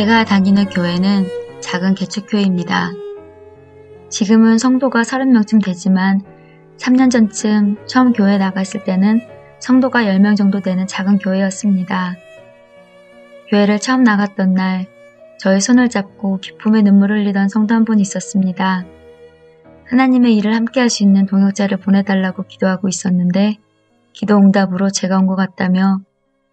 [0.00, 1.26] 제가 다니는 교회는
[1.60, 2.92] 작은 개척교회입니다.
[4.08, 6.22] 지금은 성도가 30명쯤 되지만
[6.78, 9.20] 3년 전쯤 처음 교회 에 나갔을 때는
[9.58, 12.14] 성도가 10명 정도 되는 작은 교회였습니다.
[13.50, 14.86] 교회를 처음 나갔던 날
[15.38, 18.86] 저의 손을 잡고 기쁨의 눈물을 흘리던 성도 한분 있었습니다.
[19.84, 23.58] 하나님의 일을 함께 할 수 있는 동역자를 보내달라고 기도하고 있었는데
[24.14, 26.00] 기도 응답으로 제가 온 것 같다며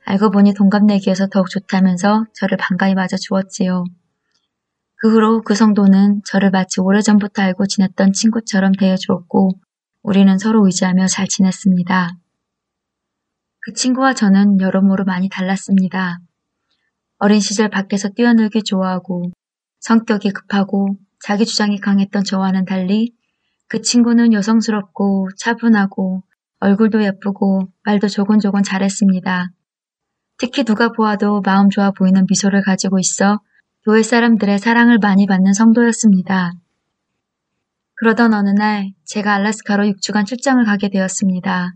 [0.09, 3.83] 알고 보니 동갑내기여서 더욱 좋다면서 저를 반가이 맞아 주었지요.
[4.95, 9.49] 그 후로 그 성도는 저를 마치 오래전부터 알고 지냈던 친구처럼 대해주었고
[10.03, 12.11] 우리는 서로 의지하며 잘 지냈습니다.
[13.59, 16.21] 그 친구와 저는 여러모로 많이 달랐습니다.
[17.17, 19.33] 어린 시절 밖에서 뛰어놀기 좋아하고
[19.81, 23.13] 성격이 급하고 자기 주장이 강했던 저와는 달리
[23.67, 26.23] 그 친구는 여성스럽고 차분하고
[26.61, 29.51] 얼굴도 예쁘고 말도 조곤조곤 잘했습니다.
[30.37, 33.39] 특히 누가 보아도 마음 좋아 보이는 미소를 가지고 있어
[33.83, 36.53] 교회 사람들의 사랑을 많이 받는 성도였습니다.
[37.95, 41.73] 그러던 어느 날 제가 알라스카로 6주간 출장을 가게 되었습니다.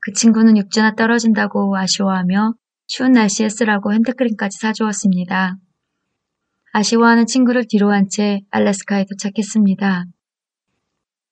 [0.00, 2.54] 그 친구는 육지나 떨어진다고 아쉬워하며
[2.86, 5.56] 추운 날씨에 쓰라고 핸드크림까지 사주었습니다.
[6.72, 10.04] 아쉬워하는 친구를 뒤로 한 채 알래스카에 도착했습니다.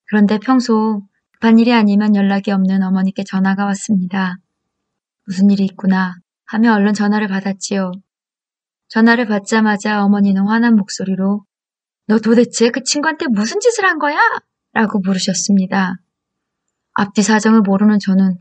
[0.06, 4.38] 그런데 평소 급한 일이 아니면 연락이 없는 어머니께 전화가 왔습니다.
[5.26, 6.16] 무슨 일이 있구나
[6.48, 7.92] 하며 얼른 전화를 받았지요.
[8.88, 11.44] 전화를 받자마자 어머니는 화난 목소리로
[12.06, 14.18] 너 도대체 그 친구한테 무슨 짓을 한 거야?
[14.72, 15.96] 라고 물으셨습니다.
[16.94, 18.38] 앞뒤 사정을 모르는 저는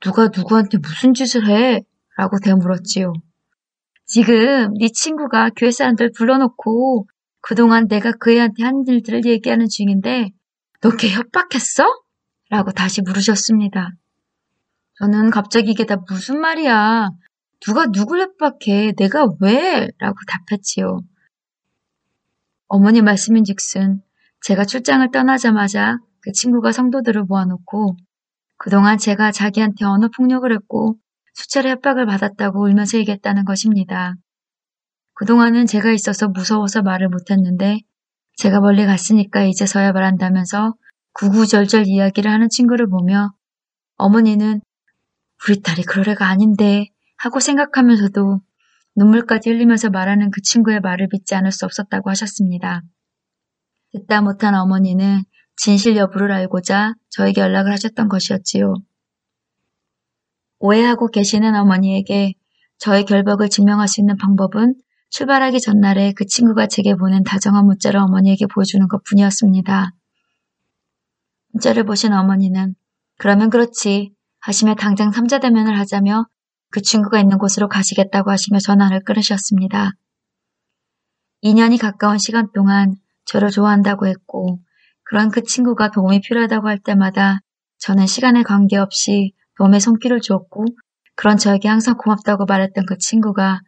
[0.00, 1.82] 누가 누구한테 무슨 짓을 해?
[2.16, 3.12] 라고 대물었지요.
[4.06, 7.08] 지금 네 친구가 교회 사람들 불러놓고
[7.40, 10.30] 그동안 내가 그 애한테 한 일들을 얘기하는 중인데
[10.80, 11.84] 너 걔 협박했어?
[12.50, 13.90] 라고 다시 물으셨습니다.
[15.00, 17.10] 저는 갑자기 이게 다 무슨 말이야?
[17.60, 18.92] 누가 누굴 협박해?
[18.96, 19.88] 내가 왜?
[19.98, 21.00] 라고 답했지요.
[22.68, 24.02] 어머니 말씀인 즉슨
[24.42, 27.96] 제가 출장을 떠나자마자 그 친구가 성도들을 모아놓고
[28.58, 30.96] 그동안 제가 자기한테 언어 폭력을 했고
[31.34, 34.14] 수차례 협박을 받았다고 울면서 얘기했다는 것입니다.
[35.14, 37.80] 그동안은 제가 있어서 무서워서 말을 못했는데
[38.36, 40.74] 제가 멀리 갔으니까 이제서야 말한다면서
[41.14, 43.32] 구구절절 이야기를 하는 친구를 보며
[43.96, 44.60] 어머니는
[45.48, 46.86] 우리 딸이 그럴 애가 아닌데
[47.18, 48.40] 하고 생각하면서도
[48.96, 52.82] 눈물까지 흘리면서 말하는 그 친구의 말을 믿지 않을 수 없었다고 하셨습니다.
[53.92, 55.22] 듣다 못한 어머니는
[55.56, 58.74] 진실 여부를 알고자 저에게 연락을 하셨던 것이었지요.
[60.60, 62.34] 오해하고 계시는 어머니에게
[62.78, 64.74] 저의 결박을 증명할 수 있는 방법은
[65.10, 69.90] 출발하기 전날에 그 친구가 제게 보낸 다정한 문자를 어머니에게 보여주는 것 뿐이었습니다.
[71.52, 72.74] 문자를 보신 어머니는
[73.16, 76.26] 그러면 그렇지 하시며 당장 삼자대면을 하자며
[76.70, 79.92] 그 친구가 있는 곳으로 가시겠다고 하시며 전화를 끊으셨습니다.
[81.42, 84.58] 2년이 가까운 시간 동안 저를 좋아한다고 했고
[85.04, 87.40] 그런 그 친구가 도움이 필요하다고 할 때마다
[87.78, 90.64] 저는 시간에 관계없이 도움의 손길을 주었고
[91.14, 93.60] 그런 저에게 항상 고맙다고 말했던 그 친구가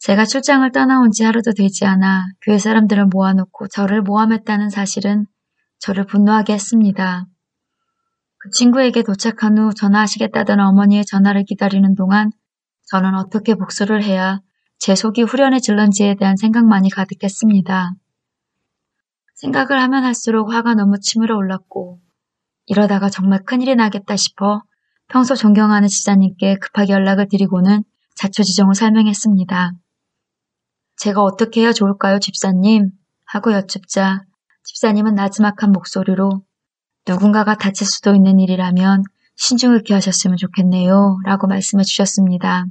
[0.00, 5.26] 제가 출장을 떠나온 지 하루도 되지 않아 교회 사람들을 모아놓고 저를 모함했다는 사실은
[5.80, 7.26] 저를 분노하게 했습니다.
[8.38, 12.30] 그 친구에게 도착한 후 전화하시겠다던 어머니의 전화를 기다리는 동안
[12.90, 14.40] 저는 어떻게 복수를 해야
[14.78, 17.92] 제 속이 후련해질런지에 대한 생각만이 가득했습니다.
[19.34, 22.00] 생각을 하면 할수록 화가 너무 치밀어 올랐고
[22.66, 24.62] 이러다가 정말 큰일이 나겠다 싶어
[25.08, 27.84] 평소 존경하는 지자님께 급하게 연락을 드리고는
[28.16, 29.72] 자초지종을 설명했습니다.
[30.96, 32.90] 제가 어떻게 해야 좋을까요, 집사님?
[33.24, 34.22] 하고 여쭙자
[34.64, 36.42] 집사님은 나지막한 목소리로
[37.06, 39.04] 누군가가 다칠 수도 있는 일이라면
[39.36, 41.18] 신중을 기하셨으면 좋겠네요.
[41.24, 42.64] 라고 말씀해 주셨습니다.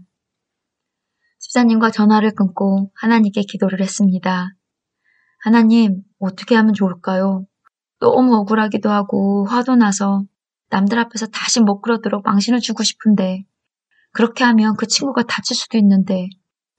[1.57, 4.50] 집사님과 전화를 끊고 하나님께 기도를 했습니다.
[5.44, 7.48] 하나님, 어떻게 하면 좋을까요?
[8.00, 10.24] 너무 억울하기도 하고 화도 나서
[10.69, 13.44] 남들 앞에서 다시 못 그러도록 망신을 주고 싶은데
[14.12, 16.27] 그렇게 하면 그 친구가 다칠 수도 있는데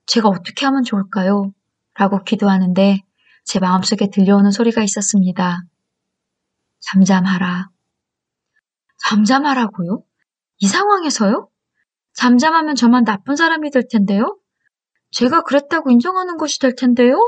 [0.06, 1.52] 제가 어떻게 하면 좋을까요?
[1.96, 3.00] 라고 기도하는데
[3.44, 5.62] 제 마음속에 들려오는 소리가 있었습니다.
[6.80, 7.70] 잠잠하라.
[9.08, 10.04] 잠잠하라고요?
[10.58, 11.48] 이 상황에서요?
[12.14, 14.38] 잠잠하면 저만 나쁜 사람이 될 텐데요?
[15.10, 17.19] 제가 그랬다고 인정하는 것이 될 텐데요?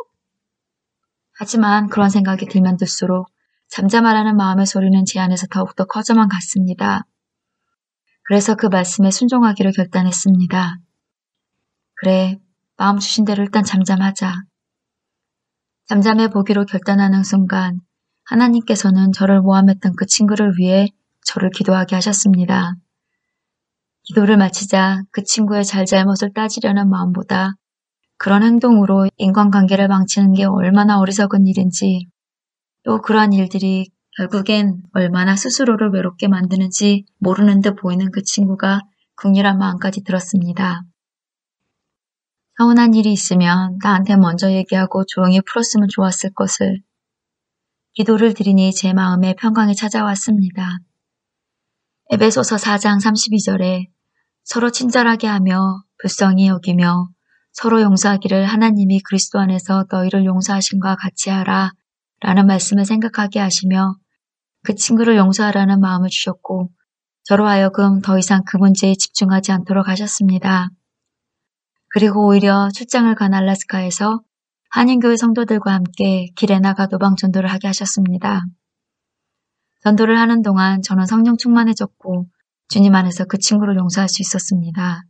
[1.33, 3.29] 하지만 그런 생각이 들면 들수록
[3.69, 7.07] 잠잠하라는 마음의 소리는 제 안에서 더욱더 커져만 갔습니다.
[8.25, 10.77] 그래서 그 말씀에 순종하기로 결단했습니다.
[11.95, 12.39] 그래,
[12.77, 14.35] 마음 주신 대로 일단 잠잠하자.
[15.87, 17.81] 잠잠해 보기로 결단하는 순간
[18.25, 20.89] 하나님께서는 저를 모함했던 그 친구를 위해
[21.25, 22.75] 저를 기도하게 하셨습니다.
[24.05, 27.55] 기도를 마치자 그 친구의 잘잘못을 따지려는 마음보다
[28.21, 32.07] 그런 행동으로 인간관계를 망치는 게 얼마나 어리석은 일인지
[32.85, 38.83] 또 그러한 일들이 결국엔 얼마나 스스로를 외롭게 만드는지 모르는 듯 보이는 그 친구가
[39.17, 40.83] 궁일한 마음까지 들었습니다.
[42.59, 46.83] 서운한 일이 있으면 나한테 먼저 얘기하고 조용히 풀었으면 좋았을 것을
[47.95, 50.77] 기도를 드리니 제 마음에 평강이 찾아왔습니다.
[52.11, 53.87] 에베소서 4장 32절에
[54.45, 57.09] 서로 친절하게 하며 불쌍히 여기며
[57.53, 61.73] 서로 용서하기를 하나님이 그리스도 안에서 너희를 용서하신과 같이 하라
[62.21, 63.97] 라는 말씀을 생각하게 하시며
[64.63, 66.71] 그 친구를 용서하라는 마음을 주셨고
[67.25, 70.69] 저로 하여금 더 이상 그 문제에 집중하지 않도록 하셨습니다.
[71.89, 74.23] 그리고 오히려 출장을 간 알라스카에서
[74.71, 78.45] 한인교회 성도들과 함께 길에 나가 노방 전도를 하게 하셨습니다.
[79.83, 82.27] 전도를 하는 동안 저는 성령 충만해졌고
[82.69, 85.03] 주님 안에서 그 친구를 용서할 수 있었습니다.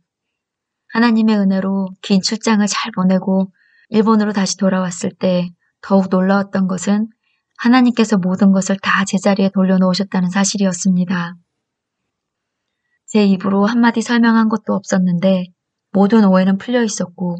[0.93, 3.51] 하나님의 은혜로 긴 출장을 잘 보내고
[3.89, 5.49] 일본으로 다시 돌아왔을 때
[5.81, 7.07] 더욱 놀라웠던 것은
[7.57, 11.35] 하나님께서 모든 것을 다 제자리에 돌려놓으셨다는 사실이었습니다.
[13.07, 15.45] 제 입으로 한마디 설명한 것도 없었는데
[15.91, 17.37] 모든 오해는 풀려 있었고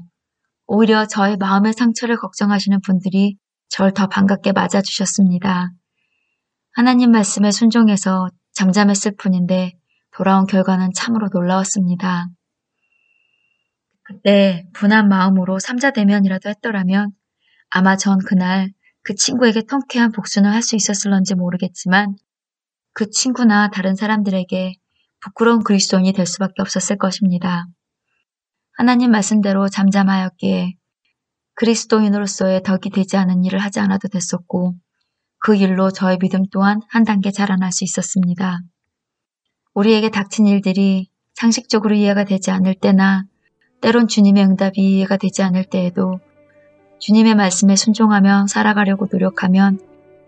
[0.67, 3.37] 오히려 저의 마음의 상처를 걱정하시는 분들이
[3.69, 5.71] 절 더 반갑게 맞아주셨습니다.
[6.73, 9.73] 하나님 말씀에 순종해서 잠잠했을 뿐인데
[10.13, 12.27] 돌아온 결과는 참으로 놀라웠습니다.
[14.11, 17.11] 그때 분한 마음으로 삼자대면이라도 했더라면
[17.69, 18.73] 아마 전 그날
[19.03, 22.15] 그 친구에게 통쾌한 복수는 할 수 있었을런지 모르겠지만
[22.93, 24.75] 그 친구나 다른 사람들에게
[25.21, 27.67] 부끄러운 그리스도인이 될 수밖에 없었을 것입니다.
[28.73, 30.75] 하나님 말씀대로 잠잠하였기에
[31.55, 34.75] 그리스도인으로서의 덕이 되지 않은 일을 하지 않아도 됐었고
[35.39, 38.59] 그 일로 저의 믿음 또한 한 단계 자라날 수 있었습니다.
[39.73, 43.25] 우리에게 닥친 일들이 상식적으로 이해가 되지 않을 때나
[43.81, 46.19] 때론 주님의 응답이 이해가 되지 않을 때에도
[46.99, 49.79] 주님의 말씀에 순종하며 살아가려고 노력하면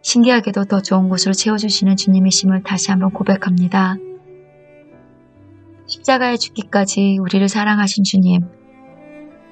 [0.01, 3.95] 신기하게도 더 좋은 곳으로 채워주시는 주님이심을 다시 한번 고백합니다.
[5.85, 8.41] 십자가에 죽기까지 우리를 사랑하신 주님,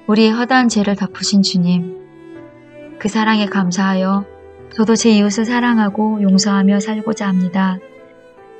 [0.08, 4.24] 우리의 허다한 죄를 덮으신 주님, 그 사랑에 감사하여
[4.74, 7.78] 저도 제 이웃을 사랑하고 용서하며 살고자 합니다.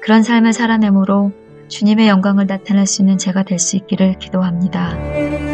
[0.00, 1.32] 그런 삶을 살아내므로
[1.68, 5.51] 주님의 영광을 나타낼 수 있는 제가 될 수 있기를 기도합니다.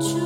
[0.00, 0.19] 去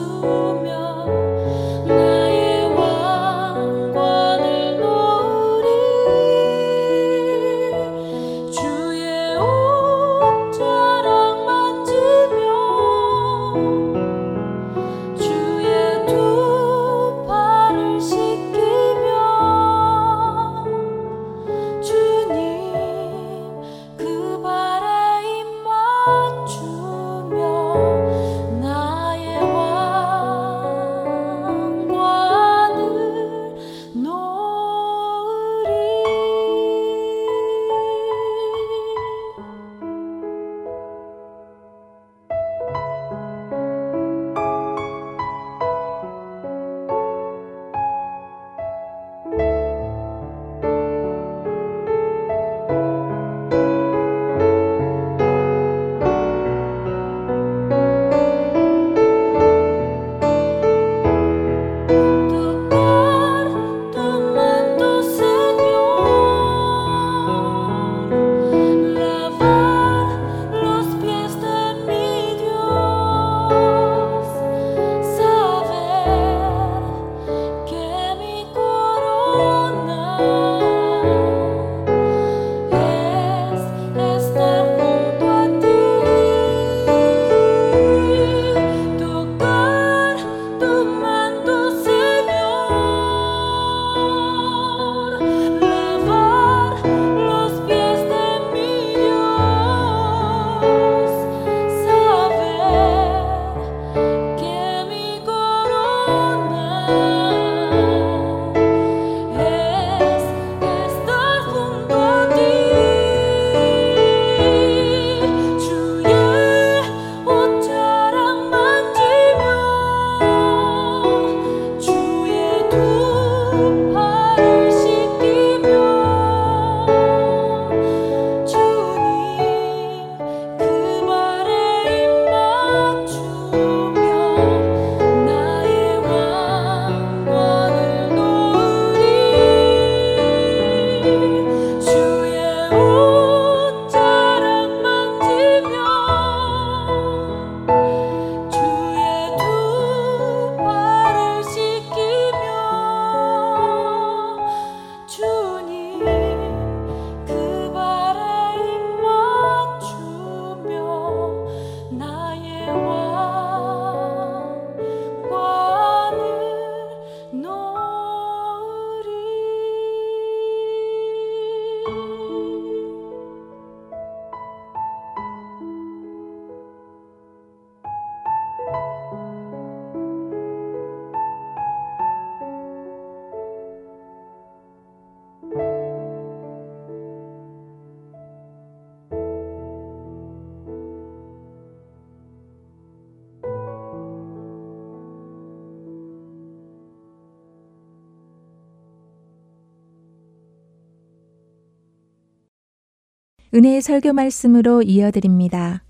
[203.54, 205.84] 은혜의 설교 말씀으로 이어드립니다.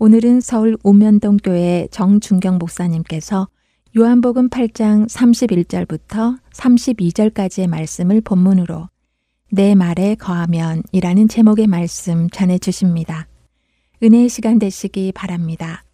[0.00, 3.46] 오늘은 서울 오면동 교회 정중경 목사님께서
[3.96, 8.88] 요한복음 8장 31절부터 32절까지의 말씀을 본문으로
[9.52, 13.28] 내 말에 거하면 이라는 제목의 말씀 전해 주십니다.
[14.02, 15.84] 은혜의 시간 되시기 바랍니다.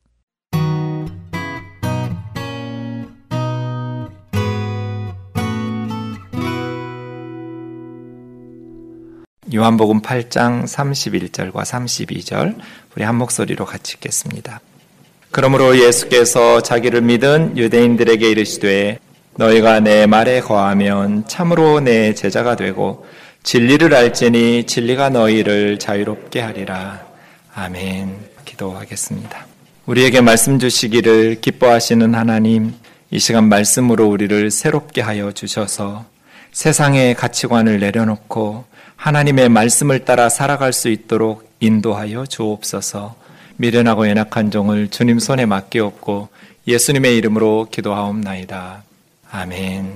[9.52, 12.56] 요한복음 8장 31절과 32절
[12.94, 14.60] 우리 한 목소리로 같이 읽겠습니다.
[15.32, 18.98] 그러므로 예수께서 자기를 믿은 유대인들에게 이르시되
[19.36, 23.06] 너희가 내 말에 거하면 참으로 내 제자가 되고
[23.42, 27.04] 진리를 알지니 진리가 너희를 자유롭게 하리라.
[27.54, 28.16] 아멘.
[28.44, 29.46] 기도하겠습니다.
[29.86, 32.74] 우리에게 말씀 주시기를 기뻐하시는 하나님,
[33.10, 36.04] 이 시간 말씀으로 우리를 새롭게 하여 주셔서
[36.52, 43.16] 세상의 가치관을 내려놓고 하나님의 말씀을 따라 살아갈 수 있도록 인도하여 주옵소서.
[43.56, 46.28] 미련하고 연약한 종을 주님 손에 맡기옵고
[46.68, 48.82] 예수님의 이름으로 기도하옵나이다.
[49.30, 49.94] 아멘.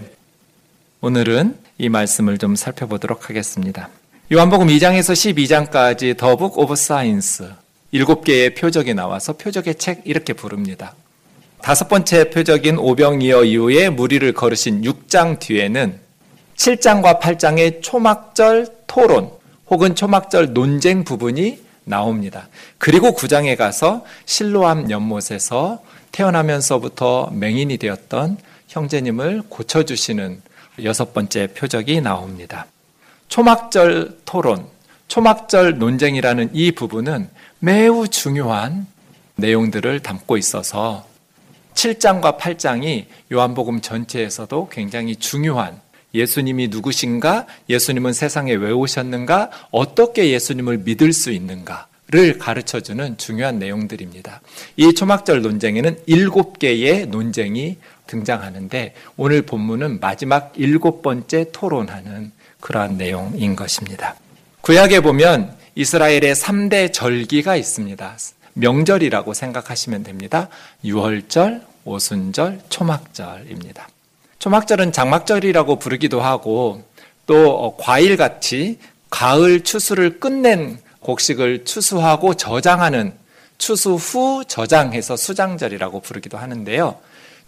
[1.02, 3.90] 오늘은 이 말씀을 좀 살펴보도록 하겠습니다.
[4.32, 7.50] 요한복음 2장에서 12장까지 The Book of Signs
[7.92, 10.94] 일곱 개의 표적이 나와서 표적의 책 이렇게 부릅니다.
[11.61, 16.03] 다섯 번째 표적인 오병이어 이후에 무리를 걸으신 6장 뒤에는
[16.56, 19.30] 7장과 8장의 초막절 토론
[19.68, 22.49] 혹은 초막절 논쟁 부분이 나옵니다.
[22.78, 25.82] 그리고 9장에 가서 실로암 연못에서
[26.12, 30.42] 태어나면서부터 맹인이 되었던 형제님을 고쳐주시는
[30.82, 32.66] 여섯 번째 표적이 나옵니다.
[33.28, 34.66] 초막절 토론,
[35.08, 38.87] 초막절 논쟁이라는 이 부분은 매우 중요한
[39.37, 41.06] 내용들을 담고 있어서
[41.75, 45.80] 7장과 8장이 요한복음 전체에서도 굉장히 중요한
[46.14, 47.47] 예수님이 누구신가?
[47.68, 49.50] 예수님은 세상에 왜 오셨는가?
[49.71, 51.88] 어떻게 예수님을 믿을 수 있는가?
[52.09, 54.42] 를 가르쳐 주는 중요한 내용들입니다.
[54.76, 62.30] 이 초막절 논쟁에는 일곱 개의 논쟁이 등장하는데 오늘 본문은 마지막 일곱 번째 토론하는
[62.61, 64.16] 그러한 내용인 것입니다.
[64.61, 68.16] 구약에 보면 이스라엘의 3대 절기가 있습니다.
[68.52, 70.49] 명절이라고 생각하시면 됩니다.
[70.85, 73.88] 유월절, 오순절, 초막절입니다.
[74.44, 76.82] 초막절은 장막절이라고 부르기도 하고
[77.24, 83.14] 또 어, 과일같이 가을 추수를 끝낸 곡식을 추수하고 저장하는
[83.56, 86.98] 추수 후 저장해서 수장절이라고 부르기도 하는데요.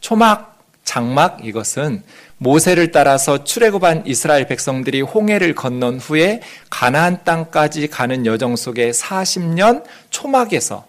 [0.00, 2.02] 초막, 장막 이것은
[2.38, 10.86] 모세를 따라서 출애굽한 이스라엘 백성들이 홍해를 건넌 후에 가나안 땅까지 가는 여정 속에 40년 초막에서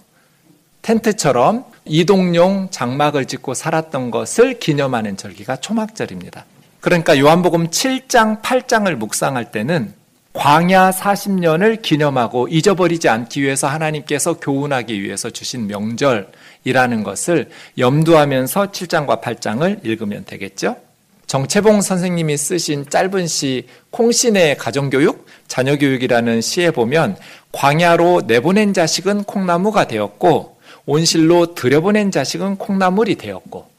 [0.83, 6.45] 텐트처럼 이동용 장막을 짓고 살았던 것을 기념하는 절기가 초막절입니다.
[6.79, 9.93] 그러니까 요한복음 7장, 8장을 묵상할 때는
[10.33, 19.83] 광야 40년을 기념하고 잊어버리지 않기 위해서 하나님께서 교훈하기 위해서 주신 명절이라는 것을 염두하면서 7장과 8장을
[19.83, 20.77] 읽으면 되겠죠?
[21.25, 27.17] 정채봉 선생님이 쓰신 짧은 시 콩신의 가정교육, 자녀교육이라는 시에 보면
[27.51, 30.56] 광야로 내보낸 자식은 콩나무가 되었고
[30.87, 33.69] 온실로 들여보낸 자식은 콩나물이 되었고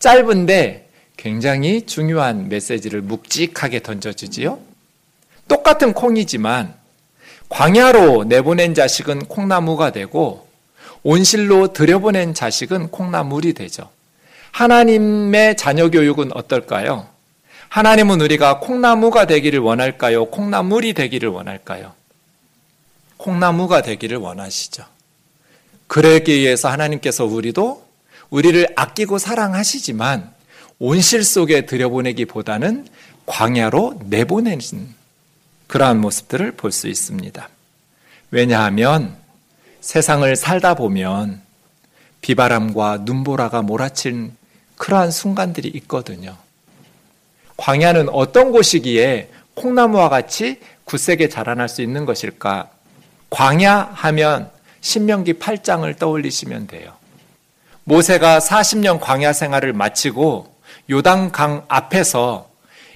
[0.00, 4.58] 짧은데 굉장히 중요한 메시지를 묵직하게 던져주지요.
[5.46, 6.74] 똑같은 콩이지만
[7.48, 10.48] 광야로 내보낸 자식은 콩나무가 되고
[11.02, 13.88] 온실로 들여보낸 자식은 콩나물이 되죠.
[14.50, 17.06] 하나님의 자녀 교육은 어떨까요?
[17.68, 20.26] 하나님은 우리가 콩나무가 되기를 원할까요?
[20.26, 21.92] 콩나물이 되기를 원할까요?
[23.16, 24.84] 콩나무가 되기를 원하시죠.
[25.90, 27.84] 그러기 위해서 하나님께서 우리도
[28.30, 30.32] 우리를 아끼고 사랑하시지만
[30.78, 32.86] 온실 속에 들여보내기보다는
[33.26, 34.94] 광야로 내보내는
[35.66, 37.48] 그러한 모습들을 볼 수 있습니다.
[38.30, 39.16] 왜냐하면
[39.80, 41.42] 세상을 살다 보면
[42.20, 44.36] 비바람과 눈보라가 몰아친
[44.76, 46.36] 그러한 순간들이 있거든요.
[47.56, 52.70] 광야는 어떤 곳이기에 콩나무와 같이 굳세게 자라날 수 있는 것일까?
[53.30, 56.92] 광야 하면 신명기 8장을 떠올리시면 돼요.
[57.84, 60.54] 모세가 40년 광야 생활을 마치고
[60.88, 62.48] 요단강 앞에서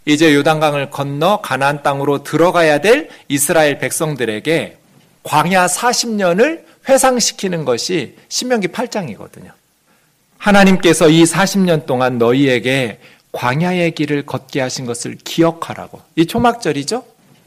[0.06, 4.76] 이제 요단강을 건너 가나안 땅으로 들어가야 될 이스라엘 백성들에게
[5.22, 9.50] 광야 40년을 회상시키는 것이 신명기 8장이거든요.
[10.36, 13.00] 하나님께서 이 40년 동안 너희에게
[13.32, 16.02] 광야의 길을 걷게 하신 것을 기억하라고.
[16.16, 17.04] 이 초막절이죠?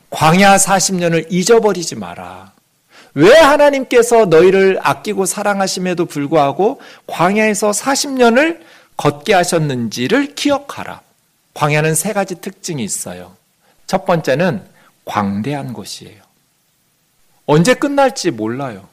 [0.09, 2.51] 광야 40년을 잊어버리지 마라.
[3.17, 8.59] 왜 하나님께서 너희를 아끼고 사랑하심에도 불구하고 광야에서 40년을
[8.95, 11.01] 걷게 하셨는지를 기억하라.
[11.55, 13.35] 광야는 세 가지 특징이 있어요.
[13.87, 14.63] 첫 번째는
[15.05, 16.21] 광대한 곳이에요.
[17.47, 18.87] 언제 끝날지 몰라요.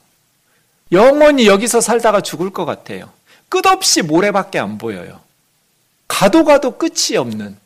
[0.91, 3.11] 영원히 여기서 살다가 죽을 것 같아요.
[3.51, 5.21] 끝없이 모래밖에 안 보여요.
[6.09, 7.59] 가도 가도 끝이 없는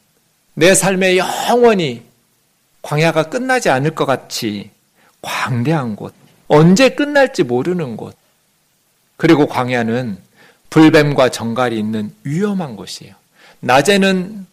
[0.55, 2.03] 내 삶에 영원히
[2.83, 4.73] 광야가 끝나지 않을 것 같이
[5.23, 6.15] 광대한 곳,
[6.49, 8.17] 언제 끝날지 모르는 곳,
[9.17, 10.19] 그리고 광야는
[10.71, 13.15] 불뱀과 정갈이 있는 위험한 곳이에요.
[13.61, 14.47] 낮에는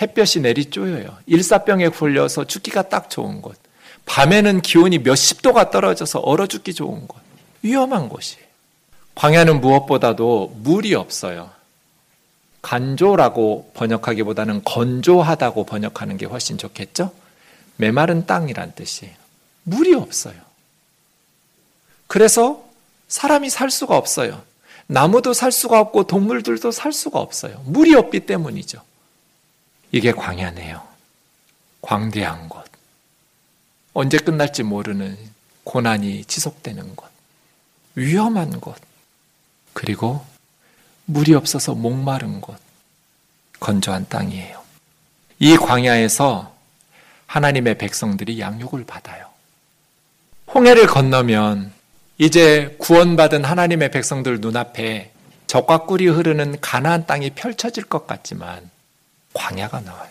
[0.00, 1.16] 햇볕이 내리쪼여요.
[1.26, 3.56] 일사병에 걸려서 죽기가 딱 좋은 곳.
[4.06, 7.20] 밤에는 기온이 몇십 도가 떨어져서 얼어 죽기 좋은 곳.
[7.62, 8.44] 위험한 곳이에요.
[9.14, 11.50] 광야는 무엇보다도 물이 없어요.
[12.62, 17.12] 간조라고 번역하기보다는 건조하다고 번역하는 게 훨씬 좋겠죠?
[17.76, 19.14] 메마른 땅이란 뜻이에요.
[19.64, 20.34] 물이 없어요.
[22.12, 22.62] 그래서
[23.08, 24.42] 사람이 살 수가 없어요.
[24.86, 27.62] 나무도 살 수가 없고 동물들도 살 수가 없어요.
[27.64, 28.82] 물이 없기 때문이죠.
[29.92, 30.86] 이게 광야네요.
[31.80, 32.66] 광대한 곳.
[33.94, 35.16] 언제 끝날지 모르는
[35.64, 37.08] 고난이 지속되는 곳.
[37.94, 38.76] 위험한 곳.
[39.72, 40.22] 그리고
[41.06, 42.58] 물이 없어서 목마른 곳.
[43.58, 44.62] 건조한 땅이에요.
[45.38, 46.54] 이 광야에서
[47.24, 49.30] 하나님의 백성들이 양육을 받아요.
[50.52, 51.72] 홍해를 건너면
[52.18, 55.10] 이제 구원받은 하나님의 백성들 눈앞에
[55.46, 58.70] 적과 꿀이 흐르는 가나안 땅이 펼쳐질 것 같지만
[59.34, 60.10] 광야가 나와요.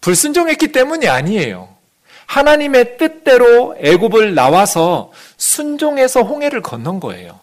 [0.00, 1.74] 불순종했기 때문이 아니에요.
[2.26, 7.40] 하나님의 뜻대로 애굽을 나와서 순종해서 홍해를 건넌 거예요.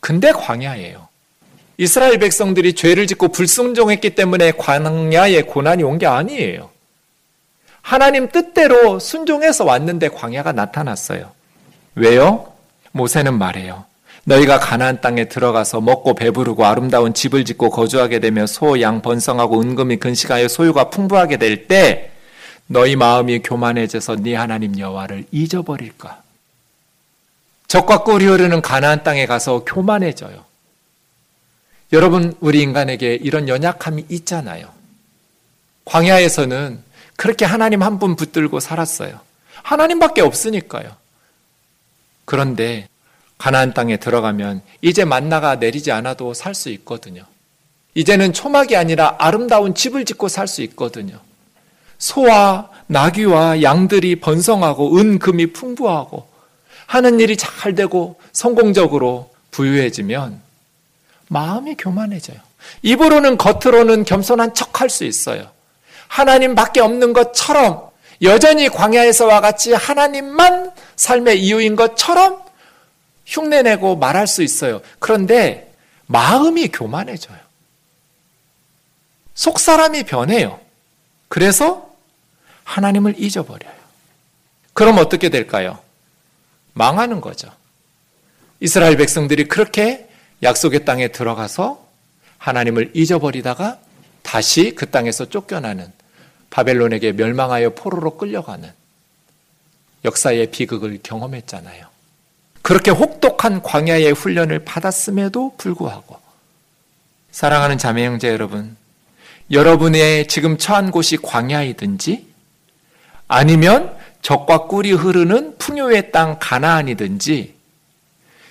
[0.00, 1.08] 근데 광야예요.
[1.76, 6.70] 이스라엘 백성들이 죄를 짓고 불순종했기 때문에 광야에 고난이 온 게 아니에요.
[7.82, 11.32] 하나님 뜻대로 순종해서 왔는데 광야가 나타났어요.
[11.94, 12.52] 왜요?
[12.92, 13.84] 모세는 말해요.
[14.24, 19.96] 너희가 가나안 땅에 들어가서 먹고 배부르고 아름다운 집을 짓고 거주하게 되며 소, 양 번성하고 은금이
[19.96, 22.10] 근시하여 소유가 풍부하게 될 때
[22.66, 26.22] 너희 마음이 교만해져서 네 하나님 여호와를 잊어버릴까?
[27.66, 30.44] 적과 꿀이 흐르는 가나안 땅에 가서 교만해져요.
[31.92, 34.68] 여러분 우리 인간에게 이런 연약함이 있잖아요.
[35.84, 36.78] 광야에서는
[37.16, 39.18] 그렇게 하나님 한 분 붙들고 살았어요.
[39.62, 40.90] 하나님밖에 없으니까요.
[42.30, 42.86] 그런데
[43.38, 47.24] 가나안 땅에 들어가면 이제 만나가 내리지 않아도 살 수 있거든요.
[47.94, 51.18] 이제는 초막이 아니라 아름다운 집을 짓고 살 수 있거든요.
[51.98, 56.28] 소와 나귀와 양들이 번성하고 은금이 풍부하고
[56.86, 60.40] 하는 일이 잘 되고 성공적으로 부유해지면
[61.26, 62.38] 마음이 교만해져요.
[62.82, 65.50] 입으로는 겉으로는 겸손한 척 할 수 있어요.
[66.06, 67.89] 하나님밖에 없는 것처럼
[68.22, 72.42] 여전히 광야에서와 같이 하나님만 삶의 이유인 것처럼
[73.26, 74.82] 흉내내고 말할 수 있어요.
[74.98, 75.72] 그런데
[76.06, 77.38] 마음이 교만해져요.
[79.34, 80.60] 속 사람이 변해요.
[81.28, 81.88] 그래서
[82.64, 83.72] 하나님을 잊어버려요.
[84.74, 85.78] 그럼 어떻게 될까요?
[86.74, 87.50] 망하는 거죠.
[88.60, 90.08] 이스라엘 백성들이 그렇게
[90.42, 91.86] 약속의 땅에 들어가서
[92.38, 93.78] 하나님을 잊어버리다가
[94.22, 95.92] 다시 그 땅에서 쫓겨나는
[96.50, 98.70] 바벨론에게 멸망하여 포로로 끌려가는
[100.04, 101.86] 역사의 비극을 경험했잖아요.
[102.62, 106.18] 그렇게 혹독한 광야의 훈련을 받았음에도 불구하고
[107.30, 108.76] 사랑하는 자매 형제 여러분,
[109.50, 112.28] 여러분의 지금 처한 곳이 광야이든지
[113.28, 117.54] 아니면 적과 꿀이 흐르는 풍요의 땅 가나안이든지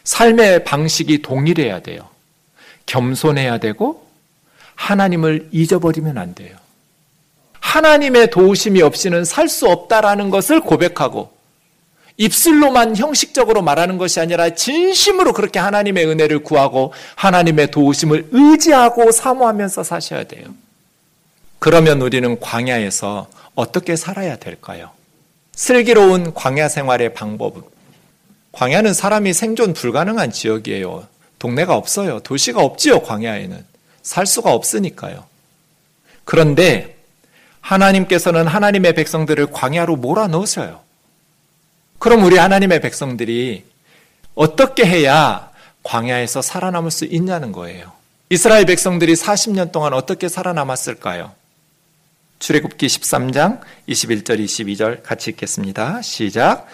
[0.03, 2.09] 삶의 방식이 동일해야 돼요.
[2.85, 4.07] 겸손해야 되고
[4.75, 6.57] 하나님을 잊어버리면 안 돼요.
[7.59, 11.31] 하나님의 도우심이 없이는 살 수 없다라는 것을 고백하고
[12.17, 20.25] 입술로만 형식적으로 말하는 것이 아니라 진심으로 그렇게 하나님의 은혜를 구하고 하나님의 도우심을 의지하고 사모하면서 사셔야
[20.25, 20.47] 돼요.
[21.59, 24.91] 그러면 우리는 광야에서 어떻게 살아야 될까요?
[25.55, 27.61] 슬기로운 광야 생활의 방법은
[28.51, 31.07] 광야는 사람이 생존 불가능한 지역이에요.
[31.37, 32.19] 동네가 없어요.
[32.19, 33.65] 도시가 없지요, 광야에는.
[34.01, 35.23] 살 수가 없으니까요.
[36.25, 36.97] 그런데
[37.61, 40.79] 하나님께서는 하나님의 백성들을 광야로 몰아넣으셔요.
[41.99, 43.65] 그럼 우리 하나님의 백성들이
[44.35, 45.49] 어떻게 해야
[45.83, 47.91] 광야에서 살아남을 수 있냐는 거예요.
[48.29, 51.31] 이스라엘 백성들이 40년 동안 어떻게 살아남았을까요?
[52.39, 56.01] 출애굽기 13장 21절 22절 같이 읽겠습니다.
[56.01, 56.67] 시작.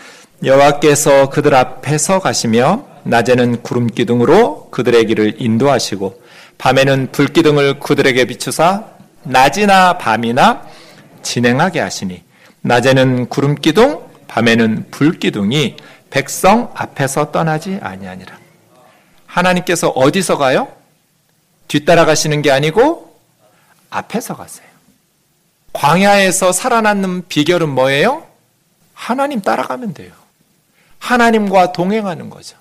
[0.43, 6.21] 여호와께서 그들 앞에서 가시며 낮에는 구름 기둥으로 그들의 길을 인도하시고
[6.58, 8.86] 밤에는 불 기둥을 그들에게 비추사
[9.24, 10.67] 낮이나 밤이나
[11.26, 12.24] 진행하게 하시니
[12.62, 15.76] 낮에는 구름 기둥 밤에는 불 기둥이
[16.10, 18.38] 백성 앞에서 떠나지 아니하니라.
[19.26, 20.70] 하나님께서 어디서 가요?
[21.68, 23.20] 뒤따라 가시는 게 아니고
[23.90, 24.68] 앞에서 가세요.
[25.74, 28.26] 광야에서 살아남는 비결은 뭐예요?
[28.94, 30.14] 하나님 따라가면 돼요.
[31.00, 32.56] 하나님과 동행하는 거죠.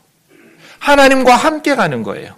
[0.81, 2.35] 하나님과 함께 가는 거예요.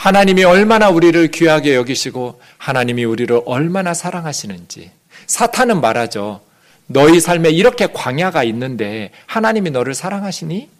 [0.00, 4.90] 하나님이 얼마나 우리를 귀하게 여기시고 하나님이 우리를 얼마나 사랑하시는지
[5.26, 6.40] 사탄은 말하죠.
[6.86, 10.70] 너희 삶에 이렇게 광야가 있는데 하나님이 너를 사랑하시니?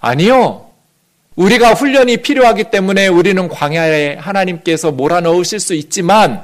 [0.00, 0.70] 아니요.
[1.36, 6.42] 우리가 훈련이 필요하기 때문에 우리는 광야에 하나님께서 몰아넣으실 수 있지만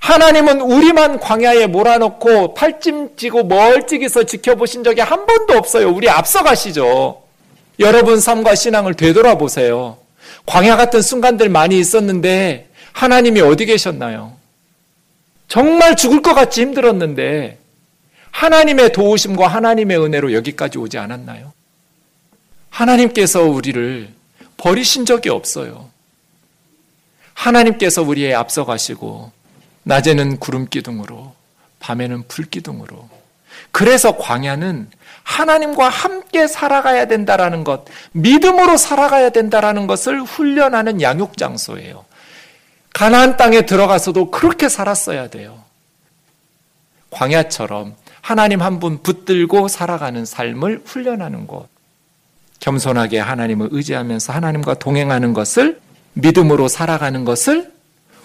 [0.00, 5.88] 하나님은 우리만 광야에 몰아넣고 팔찜지고 멀찍이서 지켜보신 적이 한 번도 없어요.
[5.92, 7.22] 우리 앞서가시죠.
[7.78, 10.00] 여러분 삶과 신앙을 되돌아보세요.
[10.50, 14.36] 광야 같은 순간들 많이 있었는데 하나님이 어디 계셨나요?
[15.46, 17.60] 정말 죽을 것 같이 힘들었는데
[18.32, 21.52] 하나님의 도우심과 하나님의 은혜로 여기까지 오지 않았나요?
[22.68, 24.08] 하나님께서 우리를
[24.56, 25.88] 버리신 적이 없어요.
[27.34, 29.30] 하나님께서 우리의 앞서가시고
[29.84, 31.32] 낮에는 구름 기둥으로
[31.78, 33.08] 밤에는 불 기둥으로
[33.70, 34.90] 그래서 광야는
[35.30, 42.04] 하나님과 함께 살아가야 된다라는 것, 믿음으로 살아가야 된다라는 것을 훈련하는 양육 장소예요.
[42.92, 45.62] 가나안 땅에 들어가서도 그렇게 살았어야 돼요.
[47.10, 51.68] 광야처럼 하나님 한 분 붙들고 살아가는 삶을 훈련하는 곳.
[52.58, 55.80] 겸손하게 하나님을 의지하면서 하나님과 동행하는 것을
[56.14, 57.72] 믿음으로 살아가는 것을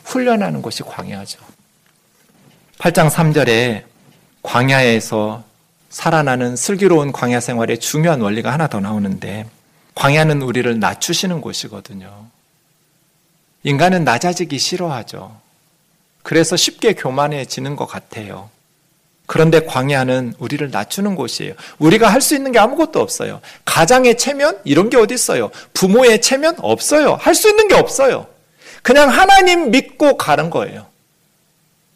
[0.05, 1.39] 훈련하는 것이 광야죠.
[2.79, 3.83] 8장 3절에
[4.41, 5.43] 광야에서
[5.95, 9.45] 살아나는 슬기로운 광야 생활의 중요한 원리가 하나 더 나오는데
[9.95, 12.25] 광야는 우리를 낮추시는 곳이거든요.
[13.63, 15.39] 인간은 낮아지기 싫어하죠.
[16.21, 18.49] 그래서 쉽게 교만해지는 것 같아요.
[19.25, 21.53] 그런데 광야는 우리를 낮추는 곳이에요.
[21.79, 23.39] 우리가 할 수 있는 게 아무것도 없어요.
[23.63, 25.49] 가장의 체면 이런 게 어디 있어요?
[25.73, 27.13] 부모의 체면 없어요.
[27.13, 28.27] 할 수 있는 게 없어요.
[28.83, 30.87] 그냥 하나님 믿고 가는 거예요.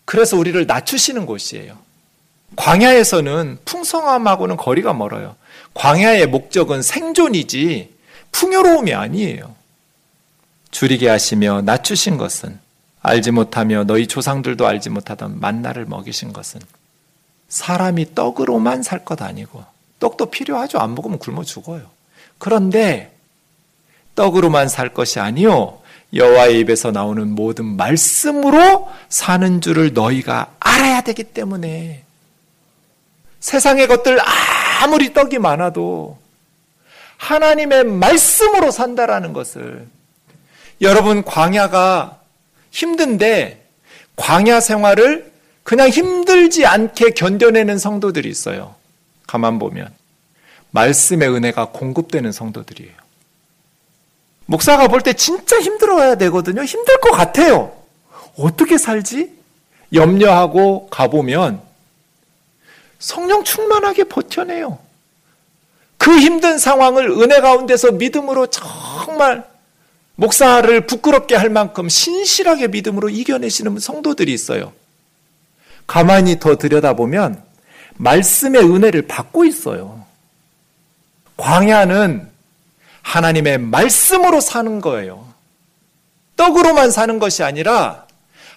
[0.06, 1.89] 그래서 우리를 낮추시는 곳이에요.
[2.56, 5.36] 광야에서는 풍성함하고는 거리가 멀어요.
[5.74, 7.94] 광야의 목적은 생존이지
[8.32, 9.56] 풍요로움이 아니에요.
[10.72, 12.60] 줄이게 하시며 낮추신 것은
[13.02, 16.60] 알지 못하며 너희 조상들도 알지 못하던 만나를 먹이신 것은
[17.48, 19.64] 사람이 떡으로만 살 것 아니고
[20.00, 20.78] 떡도 필요하죠.
[20.80, 21.84] 안 먹으면 굶어 죽어요.
[22.38, 23.14] 그런데
[24.16, 25.80] 떡으로만 살 것이 아니요
[26.14, 32.04] 여호와의 입에서 나오는 모든 말씀으로 사는 줄을 너희가 알아야 되기 때문에
[33.40, 34.20] 세상의 것들
[34.82, 36.18] 아무리 떡이 많아도
[37.18, 39.88] 하나님의 말씀으로 산다라는 것을
[40.82, 42.20] 여러분 광야가
[42.72, 43.66] 힘든데
[44.16, 45.32] 광야 생활을
[45.64, 48.76] 그냥 힘들지 않게 견뎌내는 성도들이 있어요.
[49.28, 49.94] 가만 보면
[50.72, 52.94] 말씀의 은혜가 공급되는 성도들이에요.
[54.46, 56.64] 목사가 볼 때 진짜 힘들어야 되거든요.
[56.64, 57.72] 힘들 것 같아요.
[58.38, 59.32] 어떻게 살지?
[59.94, 61.62] 염려하고 가보면
[63.00, 64.78] 성령 충만하게 버텨내요.
[65.98, 69.44] 그 힘든 상황을 은혜 가운데서 믿음으로 정말
[70.16, 74.74] 목사를 부끄럽게 할 만큼 신실하게 믿음으로 이겨내시는 성도들이 있어요.
[75.88, 77.42] 가만히 더 들여다보면
[77.96, 80.06] 말씀의 은혜를 받고 있어요.
[81.38, 82.30] 광야는
[83.02, 85.28] 하나님의 말씀으로 사는 거예요.
[86.36, 88.06] 떡으로만 사는 것이 아니라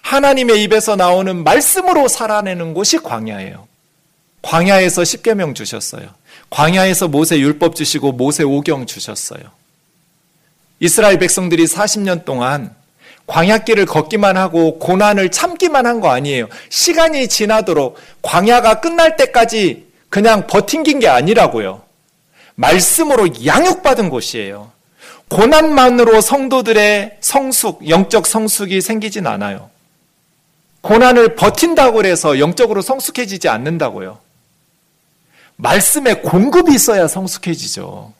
[0.01, 3.67] 하나님의 입에서 나오는 말씀으로 살아내는 곳이 광야예요.
[4.43, 6.09] 광야에서 십계명 주셨어요.
[6.51, 9.41] 광야에서 모세 율법 주시고 모세 오경 주셨어요.
[10.79, 12.75] 이스라엘 백성들이 40년 동안
[13.25, 16.49] 광야길을 걷기만 하고 고난을 참기만 한 거 아니에요.
[16.69, 21.81] 시간이 지나도록 광야가 끝날 때까지 그냥 버틴긴 게 아니라고요.
[22.55, 24.71] 말씀으로 양육받은 곳이에요.
[25.29, 29.69] 고난만으로 성도들의 성숙, 영적 성숙이 생기진 않아요.
[30.81, 34.19] 고난을 버틴다고 해서 영적으로 성숙해지지 않는다고요.
[35.63, 38.13] 말씀에 공급이 있어야 성숙해지죠.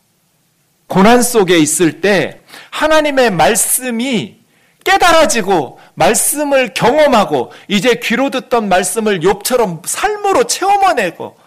[0.88, 2.40] 고난 속에 있을 때
[2.72, 4.38] 하나님의 말씀이
[4.86, 11.38] 깨달아지고 말씀을 경험하고 이제 귀로 듣던 말씀을 욥처럼 삶으로 체험해내고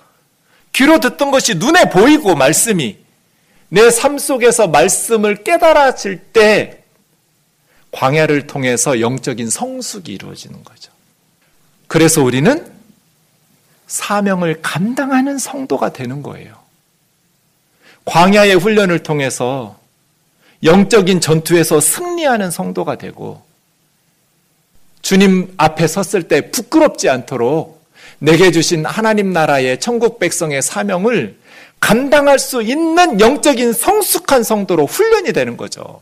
[0.72, 2.98] 귀로 듣던 것이 눈에 보이고 말씀이
[3.68, 6.82] 내 삶 속에서 말씀을 깨달아질 때
[7.90, 10.92] 광야를 통해서 영적인 성숙이 이루어지는 거죠.
[11.86, 12.75] 그래서 우리는
[13.86, 16.54] 사명을 감당하는 성도가 되는 거예요.
[18.04, 19.78] 광야의 훈련을 통해서
[20.62, 23.42] 영적인 전투에서 승리하는 성도가 되고
[25.02, 27.84] 주님 앞에 섰을 때 부끄럽지 않도록
[28.18, 31.36] 내게 주신 하나님 나라의 천국 백성의 사명을
[31.78, 36.00] 감당할 수 있는 영적인 성숙한 성도로 훈련이 되는 거죠.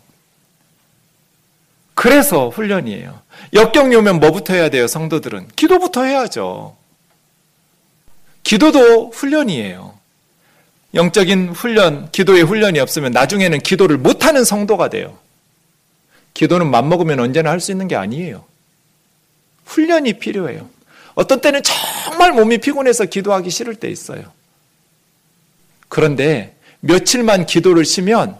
[1.94, 3.20] 그래서 훈련이에요.
[3.52, 5.48] 역경이 오면 뭐부터 해야 돼요, 성도들은?
[5.56, 6.76] 기도부터 해야죠.
[8.44, 9.94] 기도도 훈련이에요.
[10.94, 15.18] 영적인 훈련, 기도의 훈련이 없으면 나중에는 기도를 못하는 성도가 돼요.
[16.34, 18.44] 기도는 맘먹으면 언제나 할 수 있는 게 아니에요.
[19.64, 20.68] 훈련이 필요해요.
[21.14, 24.32] 어떤 때는 정말 몸이 피곤해서 기도하기 싫을 때 있어요.
[25.88, 28.36] 그런데 며칠만 기도를 쉬면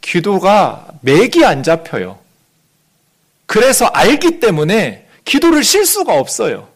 [0.00, 2.18] 기도가 맥이 안 잡혀요.
[3.46, 6.68] 그래서 알기 때문에 기도를 쉴 수가 없어요.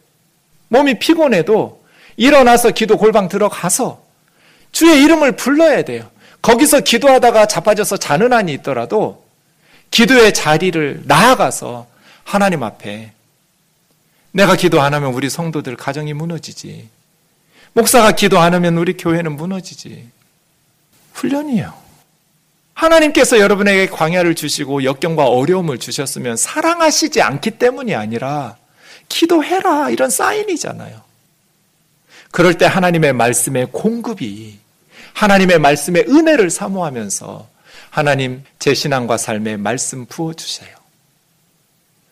[0.69, 1.83] 몸이 피곤해도
[2.17, 4.01] 일어나서 기도 골방 들어가서
[4.71, 6.09] 주의 이름을 불러야 돼요.
[6.41, 9.25] 거기서 기도하다가 자빠져서 자는 한이 있더라도
[9.91, 11.87] 기도의 자리를 나아가서
[12.23, 13.11] 하나님 앞에
[14.31, 16.89] 내가 기도 안 하면 우리 성도들 가정이 무너지지.
[17.73, 20.09] 목사가 기도 안 하면 우리 교회는 무너지지.
[21.13, 21.73] 훈련이에요.
[22.73, 28.55] 하나님께서 여러분에게 광야를 주시고 역경과 어려움을 주셨으면 사랑하시지 않기 때문이 아니라
[29.09, 31.06] 기도해라 이런 사인이잖아요.
[32.37, 34.59] 그럴 때 하나님의 말씀의 공급이
[35.13, 37.49] 하나님의 말씀의 은혜를 사모하면서
[37.89, 40.69] 하나님 제 신앙과 삶에 말씀 부어 주세요.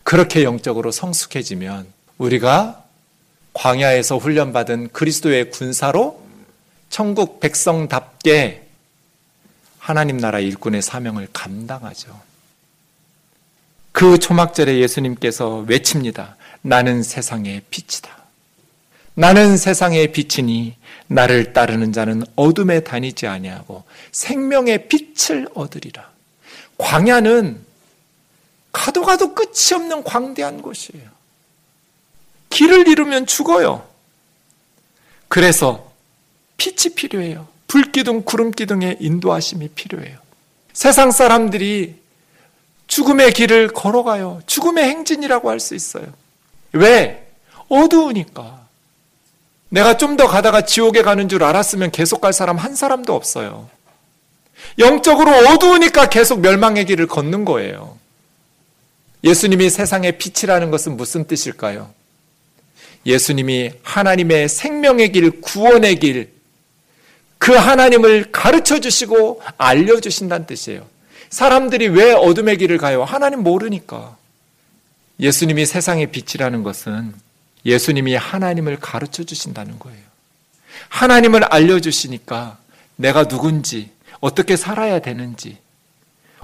[0.02, 1.86] 그렇게 영적으로 성숙해지면
[2.18, 2.82] 우리가
[3.52, 6.20] 광야에서 훈련받은 그리스도의 군사로
[6.90, 8.66] 천국 백성답게
[9.78, 12.20] 하나님 나라 일꾼의 사명을 감당하죠.
[13.92, 16.34] 그 초막절에 예수님께서 외칩니다.
[16.62, 18.15] 나는 세상의 빛이다.
[19.18, 20.76] 나는 세상의 빛이니
[21.06, 26.10] 나를 따르는 자는 어둠에 다니지 아니하고 생명의 빛을 얻으리라.
[26.76, 27.64] 광야는
[28.72, 31.08] 가도 가도 끝이 없는 광대한 곳이에요.
[32.50, 33.88] 길을 잃으면 죽어요.
[35.28, 35.90] 그래서
[36.58, 37.48] 빛이 필요해요.
[37.68, 40.18] 불기둥, 구름기둥의 인도하심이 필요해요.
[40.74, 41.96] 세상 사람들이
[42.86, 44.42] 죽음의 길을 걸어가요.
[44.46, 46.12] 죽음의 행진이라고 할 수 있어요.
[46.72, 47.26] 왜?
[47.68, 48.65] 어두우니까.
[49.68, 53.68] 내가 좀 더 가다가 지옥에 가는 줄 알았으면 계속 갈 사람 한 사람도 없어요.
[54.78, 57.98] 영적으로 어두우니까 계속 멸망의 길을 걷는 거예요.
[59.24, 61.90] 예수님이 세상의 빛이라는 것은 무슨 뜻일까요?
[63.04, 66.30] 예수님이 하나님의 생명의 길, 구원의 길,
[67.38, 70.86] 그 하나님을 가르쳐 주시고 알려 주신다는 뜻이에요.
[71.28, 73.04] 사람들이 왜 어둠의 길을 가요?
[73.04, 74.16] 하나님 모르니까.
[75.20, 77.14] 예수님이 세상의 빛이라는 것은
[77.66, 79.98] 예수님이 하나님을 가르쳐 주신다는 거예요.
[80.88, 82.58] 하나님을 알려주시니까
[82.96, 85.58] 내가 누군지, 어떻게 살아야 되는지,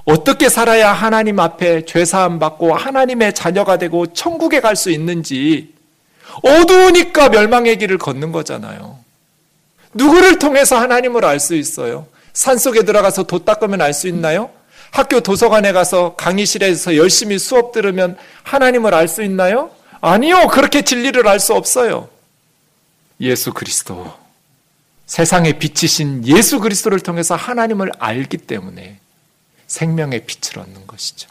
[0.05, 5.73] 어떻게 살아야 하나님 앞에 죄사함 받고 하나님의 자녀가 되고 천국에 갈 수 있는지
[6.43, 8.99] 어두우니까 멸망의 길을 걷는 거잖아요.
[9.95, 12.07] 누구를 통해서 하나님을 알 수 있어요?
[12.33, 14.51] 산속에 들어가서 도 닦으면 알 수 있나요?
[14.91, 19.71] 학교 도서관에 가서 강의실에서 열심히 수업 들으면 하나님을 알 수 있나요?
[20.03, 20.49] 아니요.
[20.49, 22.09] 그렇게 진리를 알 수 없어요.
[23.21, 24.13] 예수 그리스도.
[25.07, 28.99] 세상의 빛이신 예수 그리스도를 통해서 하나님을 알기 때문에
[29.67, 31.31] 생명의 빛을 얻는 것이죠.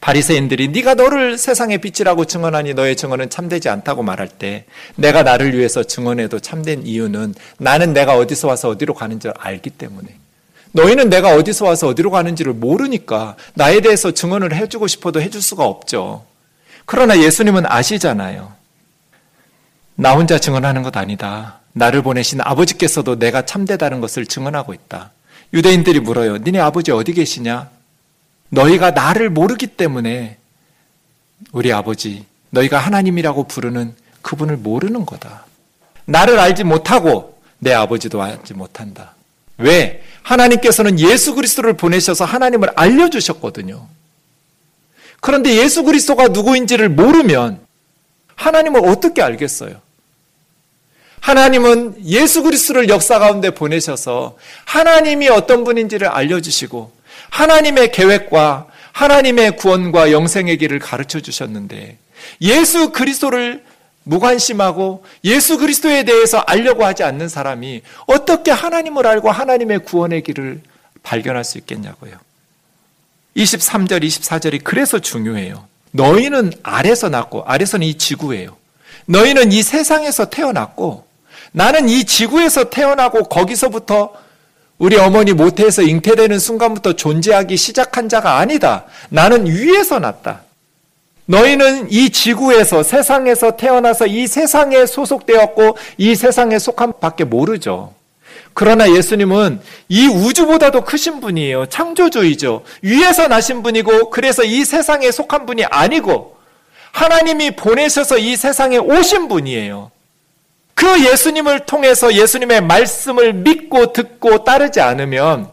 [0.00, 4.64] 바리새인들이 네가 너를 세상의 빛이라고 증언하니 너의 증언은 참되지 않다고 말할 때
[4.96, 10.08] 내가 나를 위해서 증언해도 참된 이유는 나는 내가 어디서 와서 어디로 가는지 알기 때문에
[10.72, 16.24] 너희는 내가 어디서 와서 어디로 가는지를 모르니까 나에 대해서 증언을 해주고 싶어도 해줄 수가 없죠.
[16.86, 18.52] 그러나 예수님은 아시잖아요.
[19.96, 21.60] 나 혼자 증언하는 것 아니다.
[21.72, 25.12] 나를 보내신 아버지께서도 내가 참되다는 것을 증언하고 있다.
[25.52, 26.38] 유대인들이 물어요.
[26.38, 27.68] 니네 아버지 어디 계시냐?
[28.50, 30.38] 너희가 나를 모르기 때문에
[31.52, 35.46] 우리 아버지, 너희가 하나님이라고 부르는 그분을 모르는 거다.
[36.04, 39.14] 나를 알지 못하고 내 아버지도 알지 못한다.
[39.58, 40.02] 왜?
[40.22, 43.86] 하나님께서는 예수 그리스도를 보내셔서 하나님을 알려주셨거든요.
[45.20, 47.60] 그런데 예수 그리스도가 누구인지를 모르면
[48.34, 49.80] 하나님을 어떻게 알겠어요?
[51.20, 56.90] 하나님은 예수 그리스도를 역사 가운데 보내셔서 하나님이 어떤 분인지를 알려주시고
[57.30, 61.98] 하나님의 계획과 하나님의 구원과 영생의 길을 가르쳐 주셨는데
[62.40, 63.62] 예수 그리스도를
[64.04, 70.62] 무관심하고 예수 그리스도에 대해서 알려고 하지 않는 사람이 어떻게 하나님을 알고 하나님의 구원의 길을
[71.02, 72.12] 발견할 수 있겠냐고요.
[73.36, 75.66] 23절, 24절이 그래서 중요해요.
[75.92, 78.56] 너희는 아래서 났고, 아래서는 이 지구예요.
[79.06, 81.04] 너희는 이 세상에서 태어났고,
[81.52, 84.12] 나는 이 지구에서 태어나고 거기서부터
[84.78, 88.84] 우리 어머니 모태에서 잉태되는 순간부터 존재하기 시작한 자가 아니다.
[89.10, 90.42] 나는 위에서 났다.
[91.26, 97.94] 너희는 이 지구에서 세상에서 태어나서 이 세상에 소속되었고 이 세상에 속한 밖에 모르죠.
[98.54, 101.66] 그러나 예수님은 이 우주보다도 크신 분이에요.
[101.66, 102.62] 창조주이죠.
[102.82, 106.36] 위에서 나신 분이고 그래서 이 세상에 속한 분이 아니고
[106.92, 109.90] 하나님이 보내셔서 이 세상에 오신 분이에요.
[110.74, 115.50] 그 예수님을 통해서 예수님의 말씀을 믿고 듣고 따르지 않으면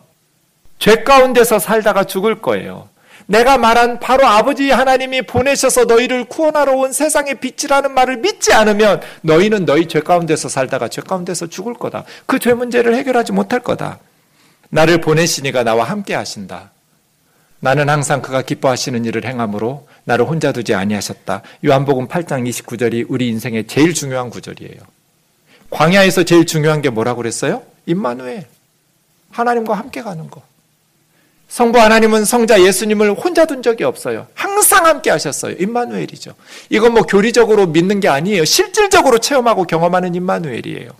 [0.79, 2.89] 죄 가운데서 살다가 죽을 거예요.
[3.27, 9.65] 내가 말한 바로 아버지 하나님이 보내셔서 너희를 구원하러 온 세상의 빛이라는 말을 믿지 않으면 너희는
[9.65, 12.05] 너희 죄 가운데서 살다가 죄 가운데서 죽을 거다.
[12.25, 13.99] 그 죄 문제를 해결하지 못할 거다.
[14.69, 16.71] 나를 보내시니가 나와 함께 하신다.
[17.59, 21.41] 나는 항상 그가 기뻐하시는 일을 행함으로 나를 혼자 두지 아니하셨다.
[21.65, 24.79] 요한복음 8장 29절이 우리 인생의 제일 중요한 구절이에요.
[25.69, 27.63] 광야에서 제일 중요한 게 뭐라고 그랬어요?
[27.87, 28.45] 임마누엘.
[29.31, 30.41] 하나님과 함께 가는 거.
[31.47, 34.27] 성부 하나님은 성자 예수님을 혼자 둔 적이 없어요.
[34.33, 35.55] 항상 함께 하셨어요.
[35.59, 36.33] 임마누엘이죠.
[36.69, 38.43] 이건 뭐 교리적으로 믿는 게 아니에요.
[38.45, 40.91] 실질적으로 체험하고 경험하는 임마누엘이에요.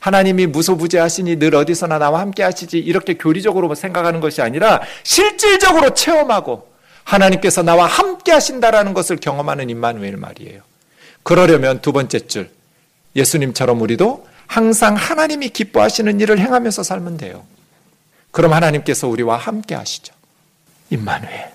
[0.00, 6.68] 하나님이 무소부재하시니 늘 어디서나 나와 함께 하시지 이렇게 교리적으로 생각하는 것이 아니라 실질적으로 체험하고
[7.04, 10.60] 하나님께서 나와 함께 하신다라는 것을 경험하는 임마누엘 말이에요.
[11.22, 12.50] 그러려면 두 번째 줄
[13.16, 17.44] 예수님처럼 우리도 항상 하나님이 기뻐하시는 일을 행하면서 살면 돼요.
[18.34, 20.12] 그럼 하나님께서 우리와 함께 하시죠.
[20.90, 21.52] 임마누엘.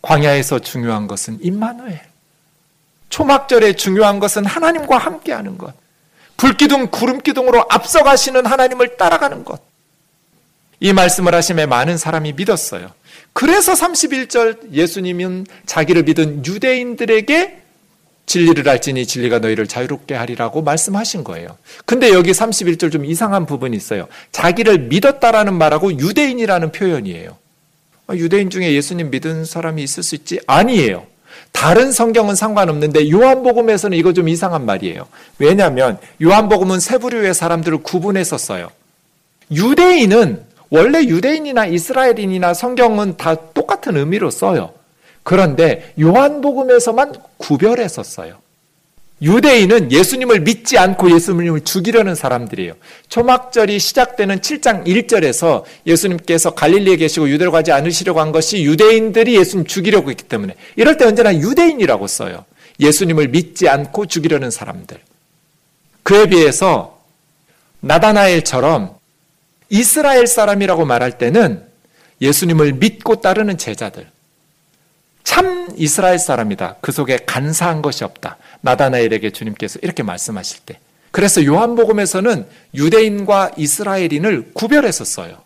[0.00, 2.00] 광야에서 중요한 것은 임마누엘.
[3.10, 5.74] 초막절에 중요한 것은 하나님과 함께 하는 것.
[6.38, 9.60] 불기둥, 구름기둥으로 앞서가시는 하나님을 따라가는 것.
[10.80, 12.90] 이 말씀을 하심에 많은 사람이 믿었어요.
[13.34, 17.62] 그래서 31절 예수님은 자기를 믿은 유대인들에게
[18.26, 21.56] 진리를 알지니 진리가 너희를 자유롭게 하리라고 말씀하신 거예요.
[21.84, 24.08] 근데 여기 31절 좀 이상한 부분이 있어요.
[24.32, 27.36] 자기를 믿었다라는 말하고 유대인이라는 표현이에요.
[28.06, 30.40] 아, 유대인 중에 예수님 믿은 사람이 있을 수 있지?
[30.46, 31.06] 아니에요.
[31.52, 35.06] 다른 성경은 상관없는데 요한복음에서는 이거 좀 이상한 말이에요.
[35.38, 38.70] 왜냐하면 요한복음은 세 부류의 사람들을 구분해서 써요.
[39.50, 44.72] 유대인은 원래 유대인이나 이스라엘인이나 성경은 다 똑같은 의미로 써요.
[45.24, 48.38] 그런데 요한복음에서만 구별해서 써요.
[49.22, 52.74] 유대인은 예수님을 믿지 않고 예수님을 죽이려는 사람들이에요.
[53.08, 60.10] 초막절이 시작되는 7장 1절에서 예수님께서 갈릴리에 계시고 유대로 가지 않으시려고 한 것이 유대인들이 예수님 죽이려고
[60.10, 62.44] 했기 때문에 이럴 때 언제나 유대인이라고 써요.
[62.80, 64.98] 예수님을 믿지 않고 죽이려는 사람들.
[66.02, 67.00] 그에 비해서
[67.80, 68.94] 나다나엘처럼
[69.70, 71.64] 이스라엘 사람이라고 말할 때는
[72.20, 74.06] 예수님을 믿고 따르는 제자들.
[75.24, 76.76] 참 이스라엘 사람이다.
[76.80, 78.36] 그 속에 간사한 것이 없다.
[78.60, 80.78] 나다나엘에게 주님께서 이렇게 말씀하실 때.
[81.10, 85.38] 그래서 요한복음에서는 유대인과 이스라엘인을 구별해서 써요.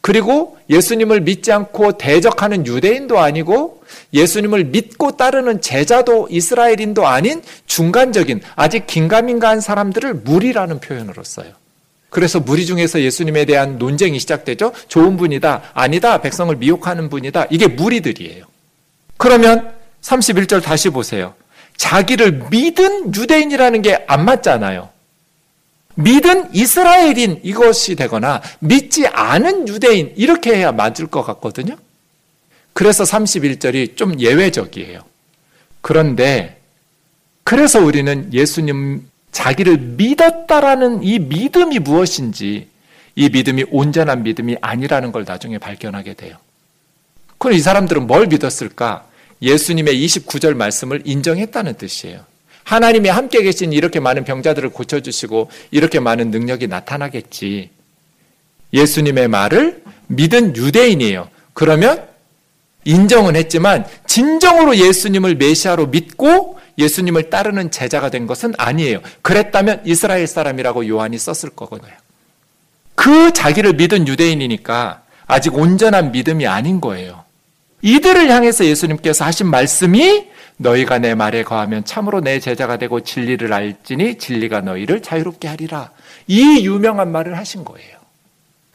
[0.00, 3.82] 그리고 예수님을 믿지 않고 대적하는 유대인도 아니고
[4.12, 11.52] 예수님을 믿고 따르는 제자도 이스라엘인도 아닌 중간적인 아직 긴가민가한 사람들을 무리라는 표현으로 써요.
[12.10, 14.72] 그래서 무리 중에서 예수님에 대한 논쟁이 시작되죠.
[14.88, 17.46] 좋은 분이다, 아니다, 백성을 미혹하는 분이다.
[17.50, 18.53] 이게 무리들이에요.
[19.16, 21.34] 그러면 31절 다시 보세요.
[21.76, 24.90] 자기를 믿은 유대인이라는 게 안 맞잖아요.
[25.96, 31.76] 믿은 이스라엘인 이것이 되거나 믿지 않은 유대인 이렇게 해야 맞을 것 같거든요.
[32.72, 35.00] 그래서 31절이 좀 예외적이에요.
[35.80, 36.60] 그런데
[37.44, 42.68] 그래서 우리는 예수님 자기를 믿었다라는 이 믿음이 무엇인지
[43.16, 46.36] 이 믿음이 온전한 믿음이 아니라는 걸 나중에 발견하게 돼요.
[47.44, 49.04] 그럼 이 사람들은 뭘 믿었을까?
[49.42, 52.24] 예수님의 29절 말씀을 인정했다는 뜻이에요.
[52.62, 57.68] 하나님이 함께 계신 이렇게 많은 병자들을 고쳐주시고 이렇게 많은 능력이 나타나겠지.
[58.72, 61.28] 예수님의 말을 믿은 유대인이에요.
[61.52, 62.08] 그러면
[62.86, 69.02] 인정은 했지만 진정으로 예수님을 메시아로 믿고 예수님을 따르는 제자가 된 것은 아니에요.
[69.20, 71.92] 그랬다면 이스라엘 사람이라고 요한이 썼을 거거든요.
[72.94, 77.23] 그 자기를 믿은 유대인이니까 아직 온전한 믿음이 아닌 거예요.
[77.84, 80.26] 이들을 향해서 예수님께서 하신 말씀이
[80.56, 85.90] 너희가 내 말에 거하면 참으로 내 제자가 되고 진리를 알지니 진리가 너희를 자유롭게 하리라.
[86.26, 87.98] 이 유명한 말을 하신 거예요.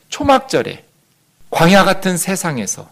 [0.10, 0.86] 초막절에
[1.50, 2.88] 광야 같은 세상에서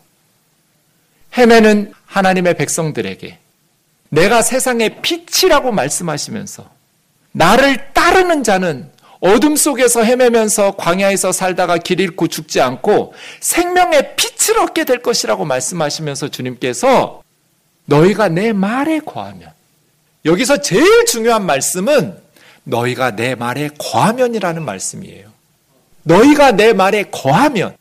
[1.37, 3.37] 헤매는 하나님의 백성들에게
[4.09, 6.67] 내가 세상의 빛이라고 말씀하시면서
[7.31, 8.89] 나를 따르는 자는
[9.19, 16.29] 어둠 속에서 헤매면서 광야에서 살다가 길 잃고 죽지 않고 생명의 빛을 얻게 될 것이라고 말씀하시면서
[16.29, 17.21] 주님께서
[17.85, 19.51] 너희가 내 말에 거하면
[20.25, 22.17] 여기서 제일 중요한 말씀은
[22.63, 25.29] 너희가 내 말에 거하면이라는 말씀이에요.
[26.03, 27.75] 너희가 내 말에 거하면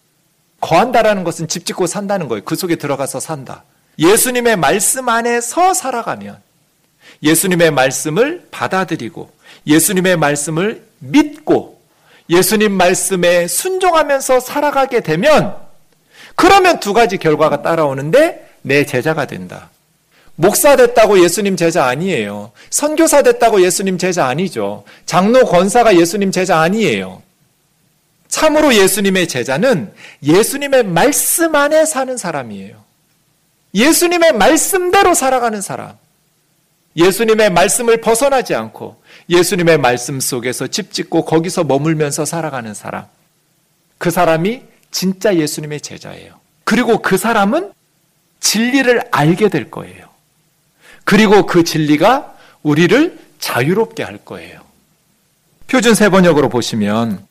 [0.60, 2.44] 거한다라는 것은 집 짓고 산다는 거예요.
[2.44, 3.64] 그 속에 들어가서 산다.
[3.98, 6.40] 예수님의 말씀 안에서 살아가면
[7.22, 9.30] 예수님의 말씀을 받아들이고
[9.66, 11.78] 예수님의 말씀을 믿고
[12.28, 15.56] 예수님 말씀에 순종하면서 살아가게 되면
[16.34, 19.70] 그러면 두 가지 결과가 따라오는데 내 제자가 된다.
[20.34, 22.52] 목사 됐다고 예수님 제자 아니에요.
[22.68, 24.84] 선교사 됐다고 예수님 제자 아니죠.
[25.06, 27.22] 장로 권사가 예수님 제자 아니에요.
[28.28, 29.92] 참으로 예수님의 제자는
[30.22, 32.76] 예수님의 말씀 안에 사는 사람이에요.
[33.74, 35.92] 예수님의 말씀대로 살아가는 사람.
[36.96, 43.04] 예수님의 말씀을 벗어나지 않고 예수님의 말씀 속에서 집 짓고 거기서 머물면서 살아가는 사람.
[43.98, 46.34] 그 사람이 진짜 예수님의 제자예요.
[46.64, 47.72] 그리고 그 사람은
[48.40, 50.06] 진리를 알게 될 거예요.
[51.04, 54.60] 그리고 그 진리가 우리를 자유롭게 할 거예요.
[55.68, 57.24] 표준 세 번역으로 보시면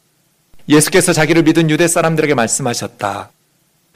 [0.70, 3.30] 예수께서 자기를 믿은 유대 사람들에게 말씀하셨다.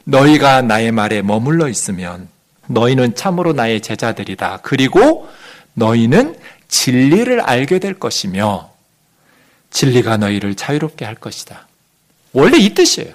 [0.04, 2.28] 너희가 나의 말에 머물러 있으면
[2.66, 4.60] 너희는 참으로 나의 제자들이다.
[4.62, 5.28] 그리고
[5.74, 8.70] 너희는 진리를 알게 될 것이며
[9.70, 11.66] 진리가 너희를 자유롭게 할 것이다.
[12.32, 13.14] 원래 이 뜻이에요.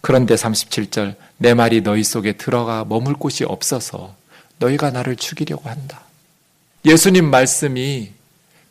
[0.00, 4.14] 그런데 37절 내 말이 너희 속에 들어가 머물 곳이 없어서
[4.58, 6.02] 너희가 나를 죽이려고 한다.
[6.84, 8.12] 예수님 말씀이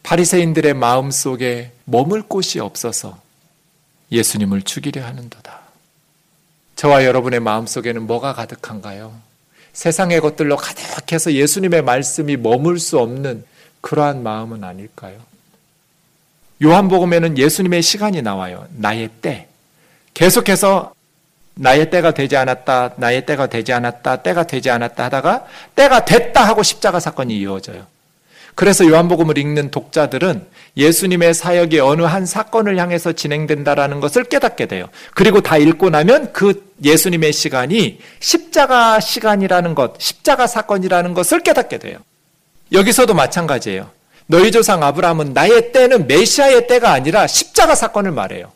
[0.04, 3.22] 바리새인들의 마음 속에 머물 곳이 없어서
[4.12, 5.62] 예수님을 죽이려 하는도다.
[6.76, 9.16] 저와 여러분의 마음 속에는 뭐가 가득한가요?
[9.74, 13.44] 세상의 것들로 가득해서 예수님의 말씀이 머물 수 없는
[13.82, 15.16] 그러한 마음은 아닐까요?
[16.64, 18.68] 요한복음에는 예수님의 시간이 나와요.
[18.76, 19.48] 나의 때.
[20.14, 20.94] 계속해서
[21.56, 25.46] 나의 때가 되지 않았다, 나의 때가 되지 않았다, 때가 되지 않았다 하다가
[25.76, 27.88] 때가 됐다 하고 십자가 사건이 이어져요.
[28.56, 30.46] 그래서 요한복음을 읽는 독자들은
[30.78, 34.88] 예수님의 사역이 어느 한 사건을 향해서 진행된다라는 것을 깨닫게 돼요.
[35.14, 41.98] 그리고 다 읽고 나면 그 예수님의 시간이 십자가 시간이라는 것, 십자가 사건이라는 것을 깨닫게 돼요.
[42.72, 43.90] 여기서도 마찬가지예요.
[44.28, 48.52] 너희 조상 아브라함은 나의 때는 메시아의 때가 아니라 십자가 사건을 말해요.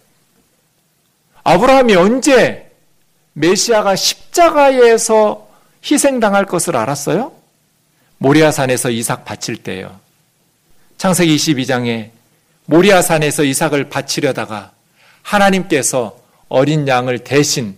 [1.44, 2.72] 아브라함이 언제
[3.34, 5.48] 메시아가 십자가에서
[5.84, 7.34] 희생당할 것을 알았어요?
[8.18, 10.00] 모리아산에서 이삭 바칠 때요.
[10.98, 12.10] 창세기 22장에
[12.66, 14.72] 모리아산에서 이삭을 바치려다가
[15.22, 17.76] 하나님께서 어린 양을 대신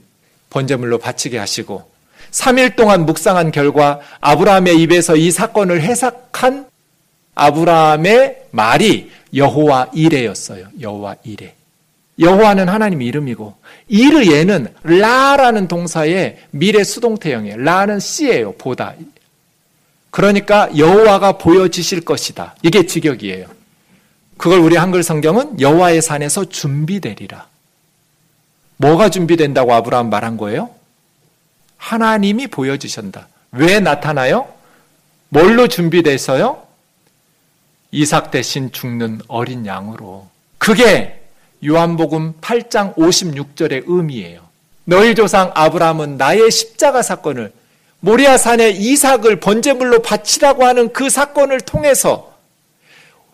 [0.50, 1.90] 번제물로 바치게 하시고
[2.32, 6.68] 3일 동안 묵상한 결과 아브라함의 입에서 이 사건을 해석한
[7.36, 10.68] 아브라함의 말이 여호와 이레였어요.
[10.80, 11.54] 여호와 이레.
[12.20, 13.56] 여호와는 하나님 이름이고
[13.88, 17.58] 이르예는 라라는 동사의 미래 수동태형이에요.
[17.58, 18.54] 라는 씨예요.
[18.54, 18.96] 보다.
[20.10, 22.56] 그러니까 여호와가 보여지실 것이다.
[22.62, 23.48] 이게 직역이에요.
[24.38, 27.48] 그걸 우리 한글 성경은 여호와의 산에서 준비되리라.
[28.78, 30.70] 뭐가 준비된다고 아브라함 말한 거예요?
[31.78, 33.28] 하나님이 보여주신다.
[33.52, 34.48] 왜 나타나요?
[35.30, 36.64] 뭘로 준비돼서요?
[37.92, 40.28] 이삭 대신 죽는 어린 양으로.
[40.58, 41.22] 그게
[41.66, 44.42] 요한복음 8장 56절의 의미예요.
[44.84, 47.52] 너희 조상 아브라함은 나의 십자가 사건을
[48.08, 52.32] 모리아 산에 이삭을 번제물로 바치라고 하는 그 사건을 통해서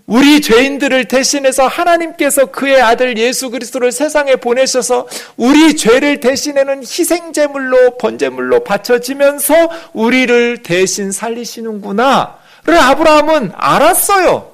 [0.08, 5.08] 우리 죄인들을 대신해서 하나님께서 그의 아들 예수 그리스도를 세상에 보내셔서
[5.38, 9.54] 우리 죄를 대신하는 희생제물로 번제물로 바쳐지면서
[9.94, 14.54] 우리를 대신 살리시는구나를 아브라함은 알았어요.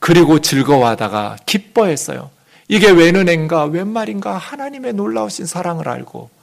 [0.00, 2.30] 그리고 즐거워하다가 기뻐했어요.
[2.66, 6.41] 이게 웬 은혜인가, 웬 말인가, 하나님의 놀라우신 사랑을 알고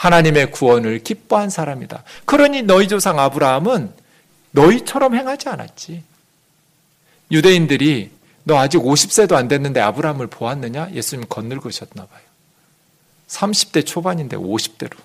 [0.00, 2.04] 하나님의 구원을 기뻐한 사람이다.
[2.24, 3.92] 그러니 너희 조상 아브라함은
[4.52, 6.02] 너희처럼 행하지 않았지.
[7.30, 8.10] 유대인들이
[8.44, 10.92] 너 아직 50세도 안 됐는데 아브라함을 보았느냐?
[10.94, 12.22] 예수님 겉늙으셨나 봐요.
[13.28, 14.96] 30대 초반인데 50대로.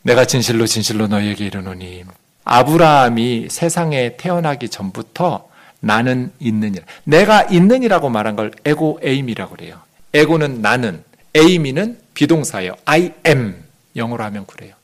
[0.00, 2.04] 내가 진실로 진실로 너희에게 이르노니
[2.44, 5.46] 아브라함이 세상에 태어나기 전부터
[5.80, 6.86] 나는 있느니라.
[7.04, 9.82] 내가 있느니라고 말한 걸 ἐγώ εἰμι라고 그래요.
[10.14, 12.76] ἐγώ는 나는, εἰμί는 비동사예요.
[12.86, 13.63] I am.
[13.96, 14.74] 영어로 하면 그래요.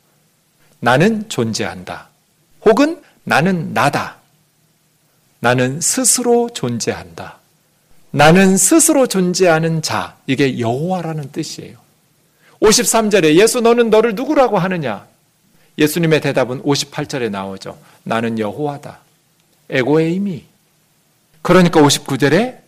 [0.81, 2.09] 나는 존재한다.
[2.65, 4.17] 혹은 나는 나다.
[5.41, 7.39] 나는 스스로 존재한다.
[8.11, 10.17] 나는 스스로 존재하는 자.
[10.27, 11.79] 이게 여호와라는 뜻이에요.
[12.61, 15.07] 53절에 예수 너는 너를 누구라고 하느냐?
[15.79, 17.79] 예수님의 대답은 58절에 나오죠.
[18.03, 19.01] 나는 여호와다.
[19.71, 20.45] 에고에임이.
[21.43, 22.59] 그러니까 59절에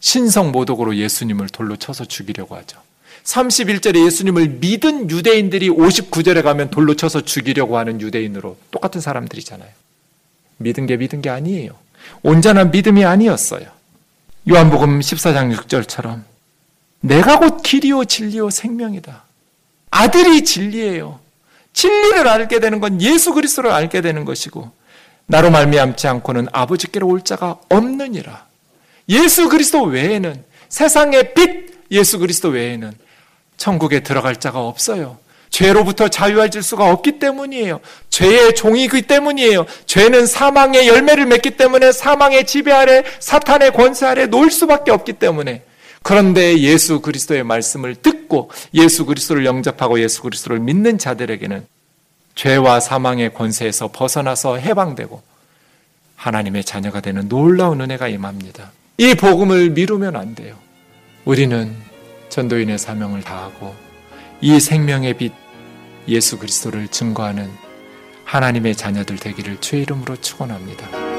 [0.00, 2.80] 신성 모독으로 예수님을 돌로 쳐서 죽이려고 하죠.
[3.24, 9.70] 31절에 예수님을 믿은 유대인들이 59절에 가면 돌로 쳐서 죽이려고 하는 유대인으로 똑같은 사람들이잖아요.
[10.58, 11.72] 믿은 게 믿은 게 아니에요.
[12.22, 13.66] 온전한 믿음이 아니었어요.
[14.48, 16.22] 요한복음 14장 6절처럼
[17.00, 19.24] 내가 곧 길이요 진리요 생명이다.
[19.90, 21.20] 아들이 진리예요.
[21.72, 24.70] 진리를 알게 되는 건 예수 그리스도를 알게 되는 것이고
[25.26, 28.46] 나로 말미암지 않고는 아버지께로 올 자가 없느니라.
[29.08, 32.92] 예수 그리스도 외에는 세상의 빛 예수 그리스도 외에는
[33.62, 35.18] 천국에 들어갈 자가 없어요.
[35.48, 37.78] 죄로부터 자유해질 수가 없기 때문이에요.
[38.10, 39.66] 죄의 종이기 때문이에요.
[39.86, 45.62] 죄는 사망의 열매를 맺기 때문에 사망의 지배 아래 사탄의 권세 아래 놓을 수밖에 없기 때문에
[46.02, 51.64] 그런데 예수 그리스도의 말씀을 듣고 예수 그리스도를 영접하고 예수 그리스도를 믿는 자들에게는
[52.34, 55.22] 죄와 사망의 권세에서 벗어나서 해방되고
[56.16, 58.72] 하나님의 자녀가 되는 놀라운 은혜가 임합니다.
[58.98, 60.56] 이 복음을 미루면 안 돼요.
[61.24, 61.91] 우리는
[62.32, 63.74] 전도인의 사명을 다하고
[64.40, 65.34] 이 생명의 빛
[66.08, 67.50] 예수 그리스도를 증거하는
[68.24, 71.11] 하나님의 자녀들 되기를 주의 이름으로 축원합니다.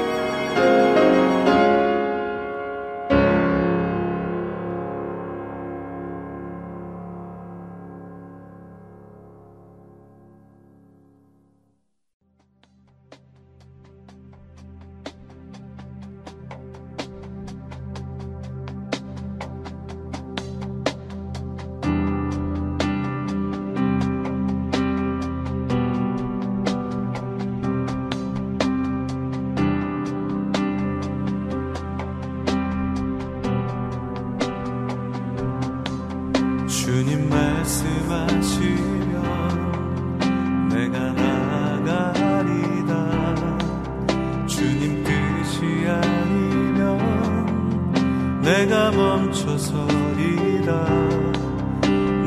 [49.16, 50.72] 멈춰서리라.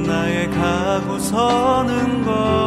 [0.05, 2.66] 나의 가고 서는 것.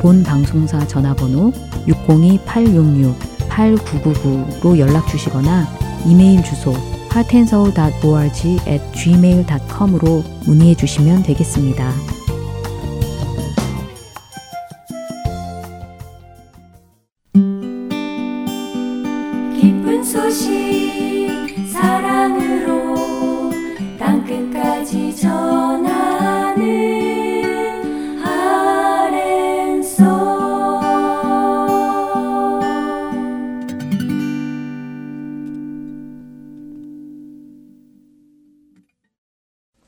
[0.00, 1.52] 본 방송사 전화번호
[1.86, 5.66] 602-866-8999로 연락 주시거나
[6.06, 6.72] 이메일 주소
[7.12, 12.15] heartandsoul.org at gmail.com으로 문의해 주시면 되겠습니다.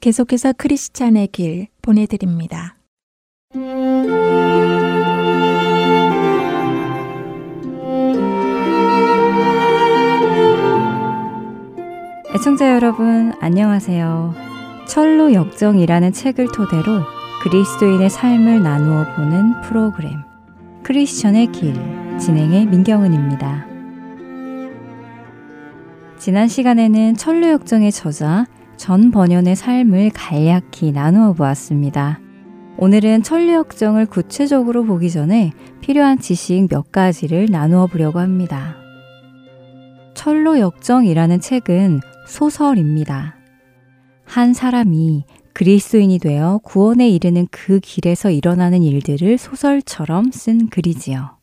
[0.09, 2.77] 계속해서 크리스찬의 길 보내드립니다.
[12.35, 14.35] 애청자 여러분, 안녕하세요.
[14.87, 17.03] 철로 역정이라는 책을 토대로
[17.43, 20.23] 그리스도인의 삶을 나누어 보는 프로그램
[20.85, 21.75] 크리스천의 길
[22.19, 23.67] 진행의 민경은입니다.
[26.17, 28.47] 지난 시간에는 철로 역정의 저자
[28.79, 32.21] 전 번연의 삶을 간략히 나누어 보았습니다.
[32.79, 35.51] 오늘은 천리역정을 구체적으로 보기 전에
[35.81, 38.77] 필요한 지식 몇 가지를 나누어 보려고 합니다.
[40.15, 43.35] 철로역정이라는 책은 소설입니다.
[44.25, 45.25] 한 사람이
[45.55, 51.38] 그리스도인이 되어 구원에 이르는 그 길에서 일어나는 일들을 소설처럼 쓴 글이지요.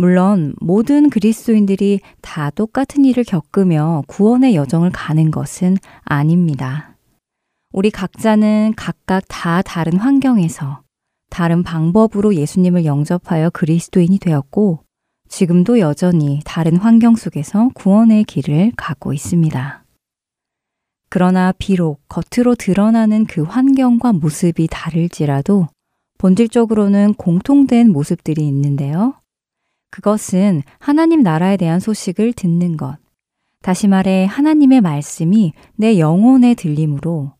[0.00, 6.96] 물론 모든 그리스도인들이 다 똑같은 일을 겪으며 구원의 여정을 가는 것은 아닙니다.
[7.72, 10.82] 우리 각자는 각각 다 다른 환경에서
[11.30, 14.84] 다른 방법으로 예수님을 영접하여 그리스도인이 되었고
[15.28, 19.84] 지금도 여전히 다른 환경 속에서 구원의 길을 가고 있습니다.
[21.08, 25.66] 그러나 비록 겉으로 드러나는 그 환경과 모습이 다를지라도
[26.18, 29.17] 본질적으로는 공통된 모습들이 있는데요.
[29.90, 32.98] 그것은 하나님 나라에 대한 소식을 듣는 것.
[33.62, 37.32] 다시 말해 하나님의 말씀이 내 영혼에 들림으로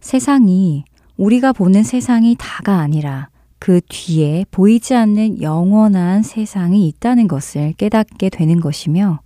[0.00, 0.84] 세상이
[1.16, 8.60] 우리가 보는 세상이 다가 아니라 그 뒤에 보이지 않는 영원한 세상이 있다는 것을 깨닫게 되는
[8.60, 9.20] 것이며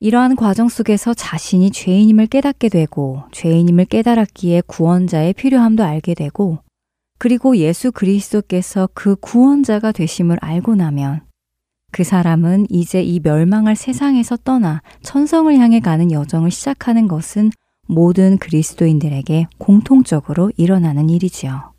[0.00, 6.58] 이러한 과정 속에서 자신이 죄인임을 깨닫게 되고 죄인임을 깨달았기에 구원자의 필요함도 알게 되고
[7.18, 11.20] 그리고 예수 그리스도께서 그 구원자가 되심을 알고 나면
[11.92, 17.50] 그 사람은 이제 이 멸망할 세상에서 떠나 천성을 향해 가는 여정을 시작하는 것은
[17.86, 21.72] 모든 그리스도인들에게 공통적으로 일어나는 일이지요.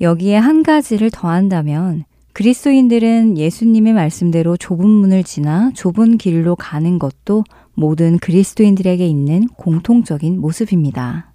[0.00, 7.44] 여기에 한 가지를 더한다면 그리스도인들은 예수님의 말씀대로 좁은 문을 지나 좁은 길로 가는 것도
[7.74, 11.34] 모든 그리스도인들에게 있는 공통적인 모습입니다.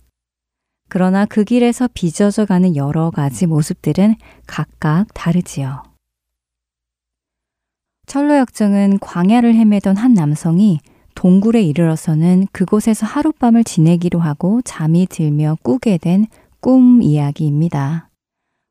[0.90, 4.16] 그러나 그 길에서 빚어져 가는 여러 가지 모습들은
[4.48, 5.91] 각각 다르지요.
[8.12, 10.80] 철로역정은 광야를 헤매던 한 남성이
[11.16, 16.28] 동굴에 이르러서는 그곳에서 하룻밤을 지내기로 하고 잠이 들며 꾸게 된
[16.62, 18.10] 꿈 이야기입니다.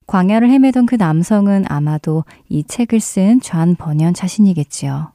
[0.07, 5.13] 광야를 헤매던 그 남성은 아마도 이 책을 쓴 좌한 번연 자신이겠지요.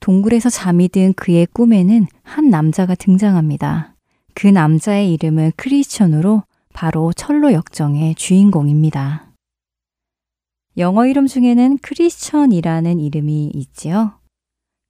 [0.00, 3.94] 동굴에서 잠이 든 그의 꿈에는 한 남자가 등장합니다.
[4.34, 9.31] 그 남자의 이름은 크리스천으로 바로 철로 역정의 주인공입니다.
[10.78, 14.18] 영어 이름 중에는 크리스천이라는 이름이 있지요.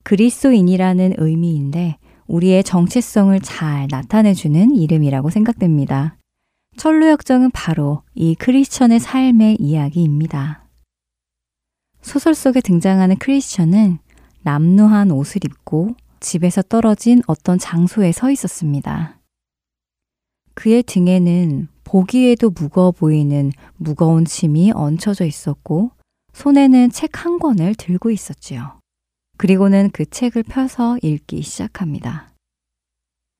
[0.05, 6.17] 그리스도인이라는 의미인데 우리의 정체성을 잘 나타내주는 이름이라고 생각됩니다.
[6.77, 10.69] 철로 역정은 바로 이 크리스천의 삶의 이야기입니다.
[12.01, 13.99] 소설 속에 등장하는 크리스천은
[14.43, 19.19] 남루한 옷을 입고 집에서 떨어진 어떤 장소에 서 있었습니다.
[20.55, 25.91] 그의 등에는 보기에도 무거워 보이는 무거운 짐이 얹혀져 있었고
[26.33, 28.81] 손에는 책 한 권을 들고 있었지요.
[29.37, 32.31] 그리고는 그 책을 펴서 읽기 시작합니다.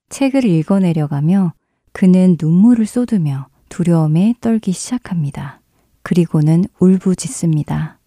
[0.09, 1.53] 책을 읽어내려가며
[1.93, 5.59] 그는 눈물을 쏟으며 두려움에 떨기 시작합니다.
[6.03, 7.97] 그리고는 울부짖습니다.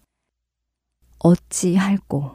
[1.19, 2.31] 어찌할꼬?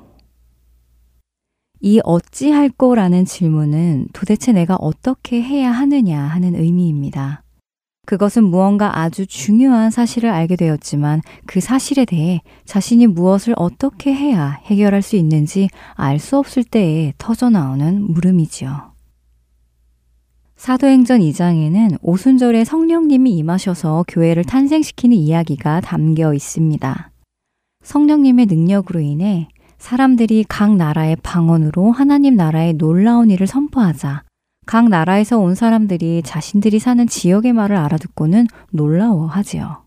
[1.81, 7.43] 이 어찌할꼬라는 질문은 도대체 내가 어떻게 해야 하느냐 하는 의미입니다.
[8.05, 15.03] 그것은 무언가 아주 중요한 사실을 알게 되었지만 그 사실에 대해 자신이 무엇을 어떻게 해야 해결할
[15.03, 18.93] 수 있는지 알 수 없을 때에 터져나오는 물음이지요.
[20.57, 27.11] 사도행전 2장에는 오순절에 성령님이 임하셔서 교회를 탄생시키는 이야기가 담겨 있습니다.
[27.83, 29.49] 성령님의 능력으로 인해
[29.79, 34.23] 사람들이 각 나라의 방언으로 하나님 나라의 놀라운 일을 선포하자
[34.67, 39.83] 각 나라에서 온 사람들이 자신들이 사는 지역의 말을 알아듣고는 놀라워하지요.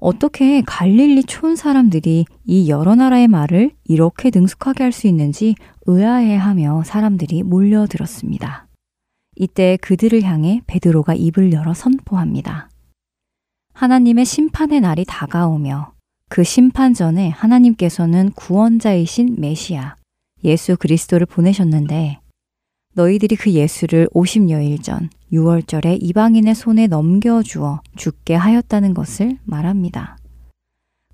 [0.00, 7.42] 어떻게 갈릴리 촌 사람들이 이 여러 나라의 말을 이렇게 능숙하게 할 수 있는지 의아해하며 사람들이
[7.42, 8.68] 몰려들었습니다.
[9.36, 12.68] 이때 그들을 향해 베드로가 입을 열어 선포합니다.
[13.74, 15.92] 하나님의 심판의 날이 다가오며
[16.28, 19.96] 그 심판 전에 하나님께서는 구원자이신 메시아,
[20.44, 22.18] 예수 그리스도를 보내셨는데
[22.98, 30.16] 너희들이 그 예수를 50여일 전 6월절에 이방인의 손에 넘겨주어 죽게 하였다는 것을 말합니다.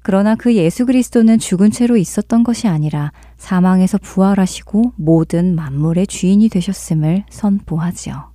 [0.02, 7.24] 그러나 그 예수 그리스도는 죽은 채로 있었던 것이 아니라 사망에서 부활하시고 모든 만물의 주인이 되셨음을
[7.28, 8.32] 선포하지요.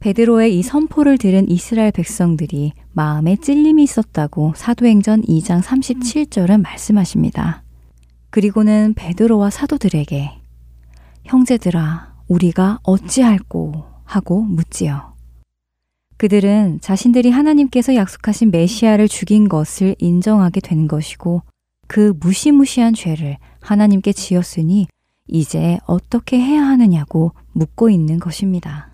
[0.00, 7.62] 베드로의 이 선포를 들은 이스라엘 백성들이 마음에 찔림이 있었다고 사도행전 2장 37절은 말씀하십니다.
[8.30, 10.32] 그리고는 베드로와 사도들에게
[11.24, 15.14] 형제들아 우리가 어찌할꼬 하고 묻지요.
[16.16, 21.42] 그들은 자신들이 하나님께서 약속하신 메시아를 죽인 것을 인정하게 된 것이고
[21.88, 24.86] 그 무시무시한 죄를 하나님께 지었으니
[25.26, 28.90] 이제 어떻게 해야 하느냐고 묻고 있는 것입니다.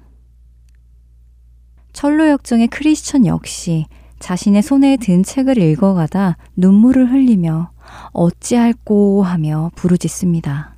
[1.92, 3.86] 철로 역정의 크리스천 역시
[4.18, 7.70] 자신의 손에 든 책을 읽어가다 눈물을 흘리며
[8.12, 10.75] 어찌할꼬 하며 부르짖습니다.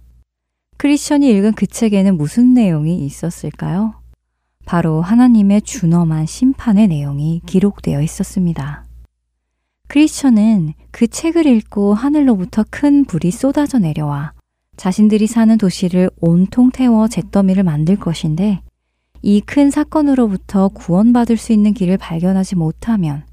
[0.79, 3.95] 크리스천이 읽은 그 책에는 무슨 내용이 있었을까요?
[4.65, 8.85] 바로 하나님의 준엄한 심판의 내용이 기록되어 있었습니다.
[9.89, 14.35] 크리스천은 그 책을 읽고 하늘로부터 큰 불이 쏟아져 내려와
[14.77, 18.61] 자신들이 사는 도시를 온통 태워 잿더미를 만들 것인데
[19.23, 23.25] 이 큰 사건으로부터 구원받을 수 있는 길을 발견하지 못하면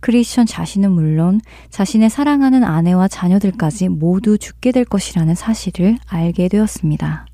[0.00, 1.40] 크리스천 자신은 물론
[1.70, 7.26] 자신의 사랑하는 아내와 자녀들까지 모두 죽게 될 것이라는 사실을 알게 되었습니다.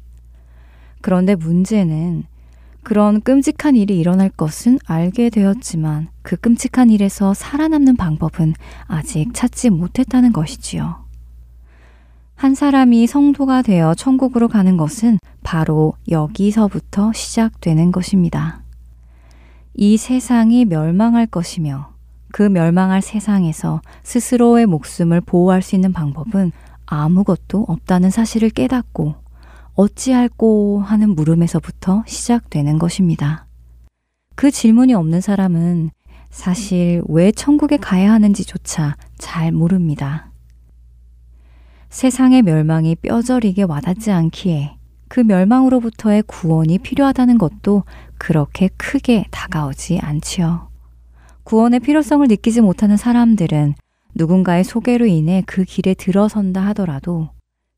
[1.01, 2.25] 그런데 문제는
[2.83, 8.55] 그런 끔찍한 일이 일어날 것은 알게 되었지만 그 끔찍한 일에서 살아남는 방법은
[8.87, 11.05] 아직 찾지 못했다는 것이지요.
[12.35, 18.63] 한 사람이 성도가 되어 천국으로 가는 것은 바로 여기서부터 시작되는 것입니다.
[19.73, 21.94] 이 세상이 멸망할 것이며
[22.35, 26.51] 그 멸망할 세상에서 스스로의 목숨을 보호할 수 있는 방법은
[26.85, 29.15] 아무것도 없다는 사실을 깨닫고
[29.75, 33.47] 어찌할꼬 하는 물음에서부터 시작되는 것입니다.
[34.35, 35.93] 그 질문이 없는 사람은
[36.29, 40.33] 사실 왜 천국에 가야 하는지조차 잘 모릅니다.
[41.89, 44.77] 세상의 멸망이 뼈저리게 와닿지 않기에
[45.07, 47.85] 그 멸망으로부터의 구원이 필요하다는 것도
[48.19, 50.74] 그렇게 크게 다가오지 않지요.
[51.45, 53.75] 구원의 필요성을 느끼지 못하는 사람들은
[54.15, 57.31] 누군가의 소개로 인해 그 길에 들어선다 하더라도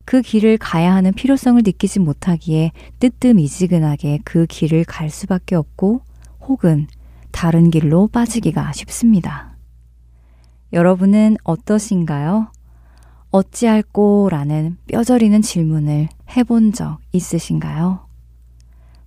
[0.05, 6.01] 그 길을 가야 하는 필요성을 느끼지 못하기에 뜨뜻미지근하게 그 길을 갈 수밖에 없고
[6.47, 6.87] 혹은
[7.31, 9.57] 다른 길로 빠지기가 쉽습니다.
[10.71, 12.51] 여러분은 어떠신가요?
[13.31, 16.07] 어찌할꼬 라는 뼈저리는 질문을
[16.37, 18.07] 해본 적 있으신가요?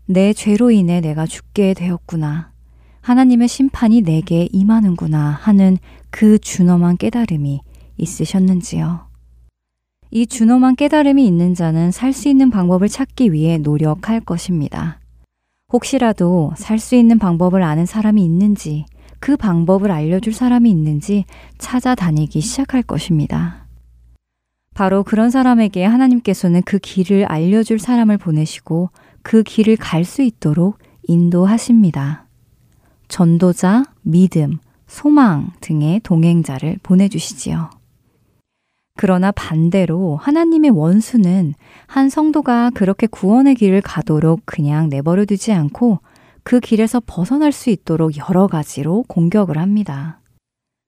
[0.05, 2.50] 내 죄로 인해 내가 죽게 되었구나.
[3.01, 5.79] 하나님의 심판이 내게 임하는구나 하는
[6.11, 7.61] 그 준엄한 깨달음이
[7.97, 9.09] 있으셨는지요?
[10.11, 14.99] 이 준엄한 깨달음이 있는 자는 살 수 있는 방법을 찾기 위해 노력할 것입니다.
[15.73, 18.87] 혹시라도 살 수 있는 방법을 아는 사람이 있는지,
[19.21, 21.27] 그 방법을 알려줄 사람이 있는지
[21.59, 23.67] 찾아다니기 시작할 것입니다.
[24.75, 28.91] 바로 그런 사람에게 하나님께서는 그 길을 알려줄 사람을 보내시고
[29.23, 32.27] 그 길을 갈 수 있도록 인도하십니다.
[33.11, 37.71] 전도자, 믿음, 소망 등의 동행자를 보내주시지요.
[38.97, 41.55] 그러나 반대로 하나님의 원수는
[41.87, 45.99] 한 성도가 그렇게 구원의 길을 가도록 그냥 내버려 두지 않고
[46.45, 50.21] 그 길에서 벗어날 수 있도록 여러 가지로 공격을 합니다.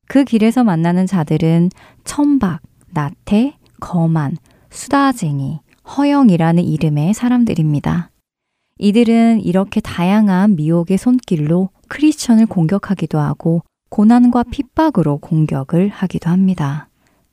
[0.06, 1.70] 그 길에서 만나는 자들은
[2.04, 2.60] 천박,
[2.90, 4.36] 나태, 거만,
[4.70, 5.60] 수다쟁이,
[5.96, 8.10] 허영이라는 이름의 사람들입니다.
[8.78, 16.88] 이들은 이렇게 다양한 미혹의 손길로 크리스천을 공격하기도 하고 고난과 핍박으로 공격을 하기도 합니다.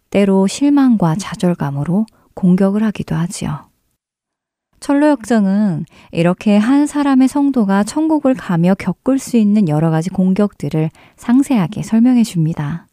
[0.09, 3.69] 때로 실망과 좌절감으로 공격을 하기도 하지요.
[4.81, 12.23] 철로역정은 이렇게 한 사람의 성도가 천국을 가며 겪을 수 있는 여러 가지 공격들을 상세하게 설명해
[12.23, 12.87] 줍니다.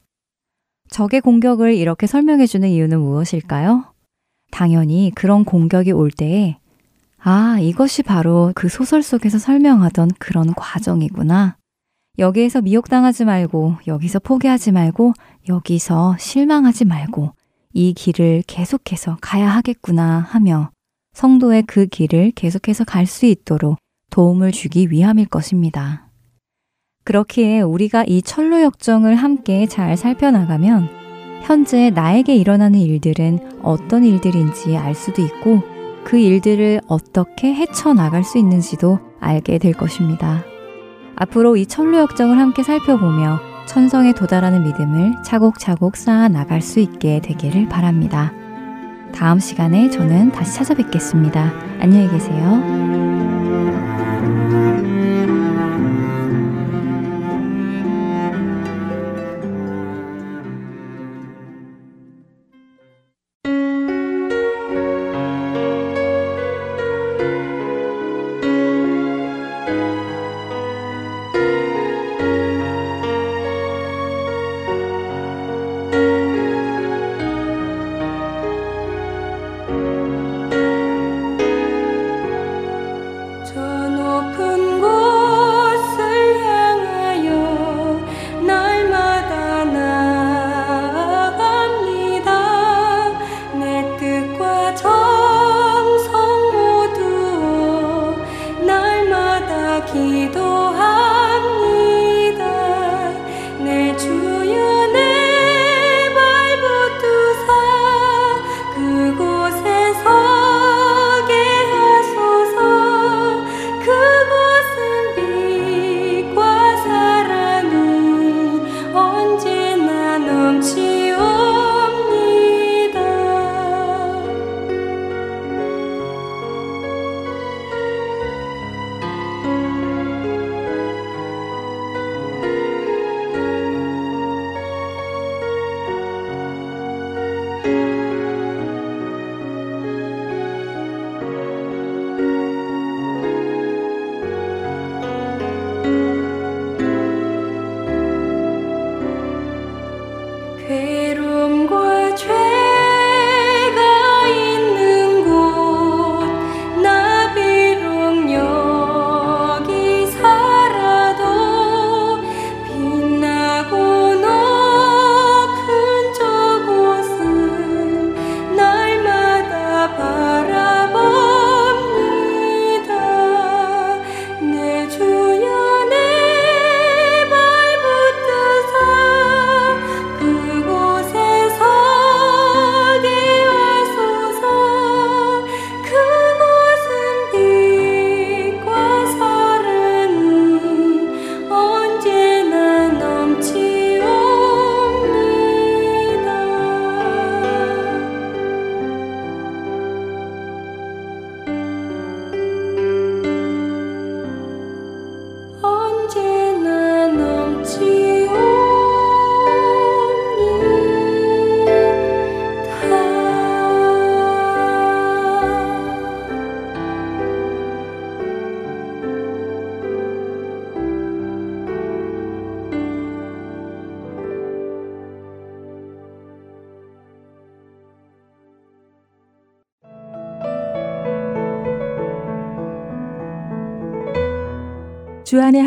[0.89, 3.93] 적의 공격을 이렇게 설명해 주는 이유는 무엇일까요?
[4.53, 6.59] 당연히 그런 공격이 올 때에
[7.29, 11.57] 아, 이것이 바로 그 소설 속에서 설명하던 그런 과정이구나.
[12.21, 15.13] 여기에서 미혹당하지 말고, 여기서 포기하지 말고,
[15.49, 17.33] 여기서 실망하지 말고,
[17.73, 20.71] 이 길을 계속해서 가야 하겠구나 하며
[21.15, 23.77] 성도의 그 길을 계속해서 갈 수 있도록
[24.11, 26.09] 도움을 주기 위함일 것입니다.
[27.03, 30.89] 그렇기에 우리가 이 철로 역정을 함께 잘 살펴나가면
[31.43, 35.76] 현재 나에게 일어나는 일들은 어떤 일들인지 알 수도 있고
[36.07, 40.45] 그 일들을 어떻게 헤쳐나갈 수 있는지도 알게 될 것입니다.
[41.17, 47.69] 앞으로 이 철로 역정을 함께 살펴보며 천성에 도달하는 믿음을 차곡차곡 쌓아 나갈 수 있게 되기를
[47.69, 48.33] 바랍니다.
[49.13, 51.53] 다음 시간에 저는 다시 찾아뵙겠습니다.
[51.81, 54.06] 안녕히 계세요.